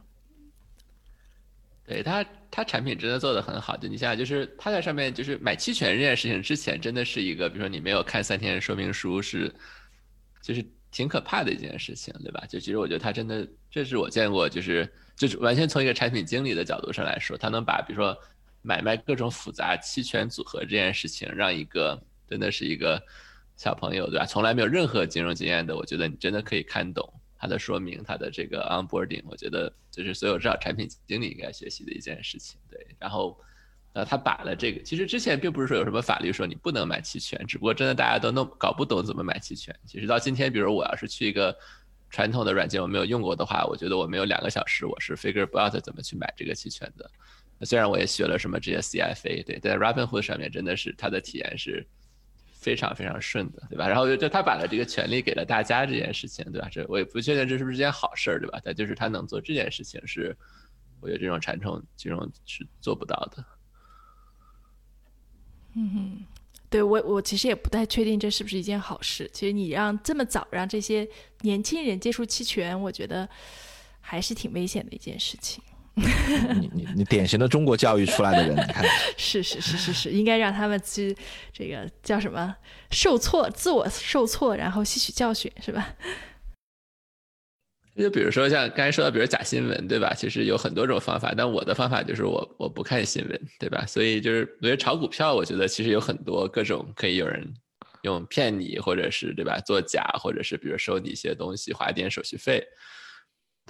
[1.85, 9.53] 对他他产品真的做的很好，就你想想，就是他在上面就是买期权这件事情之前，真的是一个，比如说你没有看三天说明书是，
[10.41, 12.45] 就是挺可怕的一件事情，对吧？
[12.47, 18.17] 就其实我觉得他真的，这是我见过，就是就是完全从一个产品经理的角度上来说，他能把比如说
[18.61, 23.03] 买卖各种复杂期权组合这件事情，让一个真的是一个。
[23.61, 24.25] 小朋友对吧？
[24.25, 27.07] 从来没有任何金融经验的，我觉得你真的可以看懂
[27.37, 32.59] 它的说明，它的这个 onboarding，我觉得就是所有至少产品经理应该学习的一件事情。
[32.71, 33.37] 对，然后，
[33.93, 39.75] 呃，他把了这个，其实之前并不是说有什么法律说你不能买期权，只不过真的大家都弄搞不懂怎么买期权。
[39.85, 41.55] 其实到今天，比如我要是去一个
[42.09, 47.07] 传统的软件我没有用过的话，我觉得我没有两个小时我是 figure out 怎么去买这个期权的。
[47.63, 51.85] 虽然我也学了什么这些 CFA，对，在 Robinhood 上面真的是它的体验是。
[52.61, 53.87] 非常非常顺的，对吧？
[53.87, 56.69] 然后就他把了这个权利给了大家这件事情，对吧？
[56.71, 58.61] 这我也不确定这是不是件好事儿，对吧？
[58.63, 60.37] 但就是他能做这件事情，是
[61.01, 63.43] 我觉得这种传统金融是做不到的。
[65.73, 66.25] 嗯哼，
[66.69, 69.29] 对我我其实也不太确定这是不是一件好事。
[69.33, 71.07] 其实你让这么早让这些
[71.41, 73.27] 年轻人接触期权，我觉得
[73.99, 75.63] 还是挺危险的一件事情。
[76.59, 78.83] 你你你典型的中国教育出来的人，你看，
[79.17, 81.15] 是是是是是，应该让他们去
[81.51, 82.55] 这个叫什么
[82.91, 85.93] 受挫，自我受挫，然后吸取教训，是吧？
[87.97, 90.13] 就比如说像刚才说的，比如假新闻，对吧？
[90.13, 93.85] 其实有很多种方法，但我的方法就是我我不看新闻，对吧？
[93.85, 97.53] 所以就是我觉得炒股票，我觉得其实有很多各种可以有人
[98.03, 99.59] 用骗你，或者是对吧？
[99.59, 102.65] 作假，或者是比如收你一些东西，花一点手续费。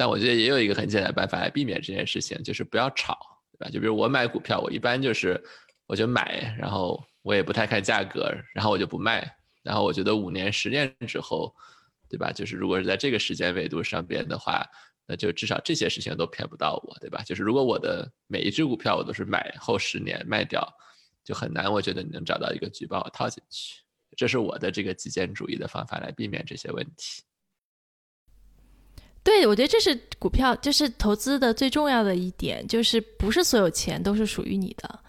[0.02, 3.16] 但我觉得也有一个很简单的办法来避免这件事情，就是不要炒，
[3.52, 3.70] 对吧？
[3.70, 5.40] 就比如我买股票，我一般就是
[5.86, 9.32] 我就买，然后我也不太看价格，然后我就不卖。
[9.62, 11.54] 然后我觉得五年、十年之后，
[12.10, 12.32] 对吧？
[12.32, 14.66] 就是如果是在这个时间维度上边的话，
[15.06, 17.22] 那就至少这些事情都骗不到我，对吧？
[17.24, 20.68] 就是如果我的每一只股票我都是买后十年卖掉，
[21.24, 23.84] 就很难，我觉得你能找到一个局把我套进去。
[24.18, 27.22] 这是我的这个极简主义的方法来避免这些问题。
[29.24, 35.00] 对，我觉得这是股票，就是投资的最重要的一点，就是不是所有钱都是属于你的。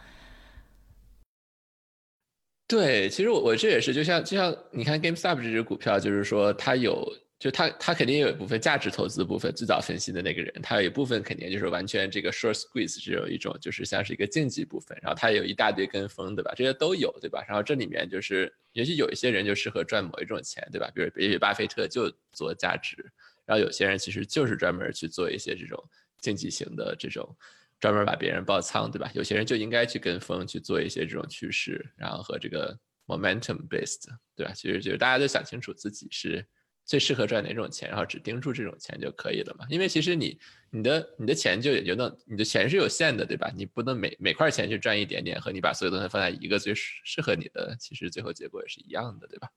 [2.68, 7.06] 对，其实我我这也是，就像就像你看 GameStop 这只股票，就是说它有，
[7.39, 16.52] 就它它肯定有一部分价值投资部分，最早分析的那个人，他有一部分肯定就是完全这个 short squeeze 是有一种就是像是一个竞技部分，然后他有一大堆跟风，对吧？
[16.56, 17.44] 这些都有，对吧？
[17.47, 20.90] 然后这里面就是，也许有一些人就适合赚某一种钱，对吧？
[20.94, 23.05] 比如也许巴菲特就做价值，
[23.53, 25.79] 然后有些人其实就是专门去做一些这种
[26.19, 27.37] 竞技型的这种。
[27.83, 29.11] 专门把别人爆仓，对吧？
[29.12, 34.05] 有些人就应该去跟风去做一些这种趋势，然后和这个 momentum based，
[34.37, 34.53] 对吧？
[34.55, 36.47] 其实就是大家都想清楚自己是
[36.85, 39.66] 最适合赚哪种钱，然后只盯住这种钱就可以了嘛。
[39.69, 40.39] 因为其实你
[40.70, 43.53] 你的你的钱就也就那，你的钱是有限的，对吧？
[43.57, 49.49] 你不能每每块钱去赚一点点，和你把所有东西放在一个最适适合你的，其实最后结果也是一样的，对吧？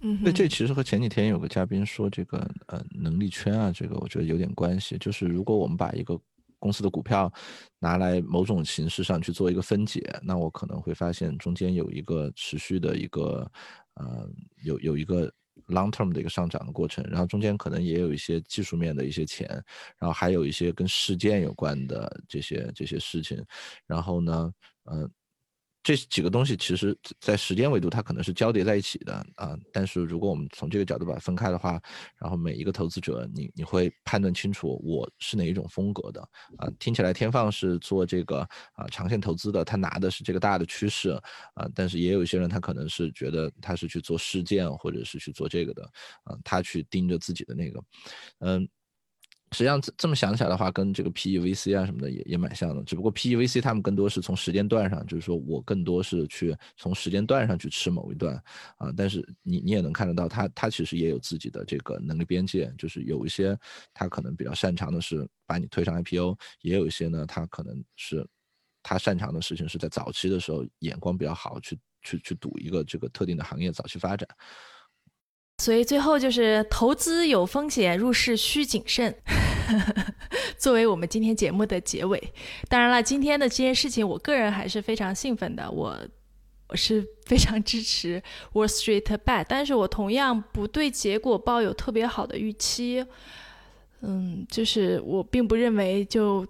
[0.00, 4.98] 嗯，对，这其实和前几天有个嘉宾说这个呃能力圈啊，这个我觉得有点关系。
[4.98, 6.18] 就是如果我们把一个
[6.58, 7.32] 公司的股票
[7.78, 13.50] 拿来某种形式上去做一个分解，那我可能会发现中间有一个持续的一个，
[13.94, 14.28] 呃，
[14.62, 15.32] 有有一个
[15.68, 19.48] long term 的一个上涨的过程，然后中间可能也有一些技术面的一些钱，
[19.98, 23.42] 然后还有一些跟事件有关的这些这些事情，
[23.86, 24.52] 然后呢，
[24.90, 25.10] 嗯。
[25.84, 29.54] 这几个东西其实，在时间维度它可能是交叠在一起的啊。
[29.70, 31.78] 但是如果我们从这个角度把它分开的话，
[32.18, 36.20] 然后每一个投资者，你你会判断清楚我是哪一种风格的
[36.56, 36.68] 啊。
[36.78, 38.40] 听起来天放是做这个
[38.72, 41.10] 啊长线投资的，他拿的是这个大的趋势
[41.54, 41.68] 啊。
[41.74, 45.84] 但是也有一些人，他可能是觉得他是去做事件或者是去做这个的
[46.24, 47.80] 啊，他去盯着自己的那个，
[48.38, 48.66] 嗯。
[49.54, 58.34] 实际上这这么想起来的话，跟这个 PEVC 啊什么的也也蛮像的，只不过 PEVC 他们更多是从时间段上，就是说我更多是去从时间段上去吃某一段
[58.76, 63.56] 啊，但是你你也能看得到，他他其实也有自己的这个能力边界，就是有一些
[63.94, 68.26] 他可能比较擅长的是把你推上 IPO，也有一些呢，他可能是
[68.82, 74.28] 他擅长的事情是在早期的时候眼光比较好，去去去赌一个这个特定的行业早期发展。
[75.58, 79.14] 所以最后就是投资有风险，入市需谨慎。
[80.58, 82.32] 作为我们今天节目的结尾，
[82.68, 85.70] 当然了，今天的这件事情，我个人还是非常兴奋的。
[85.70, 85.98] 我
[86.68, 88.22] 我是非常支持
[88.52, 93.06] Wall Street Bet，但是我同样不对结果抱有特别好的预期。
[94.00, 96.46] 嗯，就是我并不认为就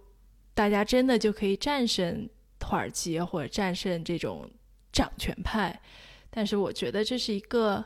[0.55, 2.29] 大家真的就可以战胜
[2.59, 4.51] 土耳其或者战胜这种
[4.93, 5.79] 掌权派，
[6.31, 7.85] 但是我觉得这是一个。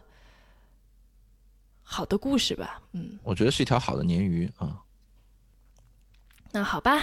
[1.90, 4.78] 好的故事吧，嗯，我觉得是一条好的鲶鱼啊。
[6.52, 7.02] 那好吧，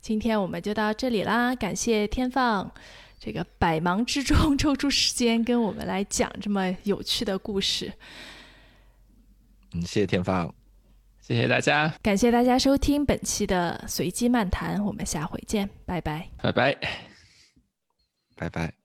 [0.00, 2.72] 今天我们就到这里啦，感谢天放
[3.18, 7.92] 这个百忙之中抽出时间跟我们来讲这么有趣的故事。
[9.72, 10.52] 嗯，谢谢天放，
[11.20, 16.78] 谢谢大家，感谢大家收听本期的随机漫谈，我们下回见，拜拜，拜拜，
[18.36, 18.83] 拜拜。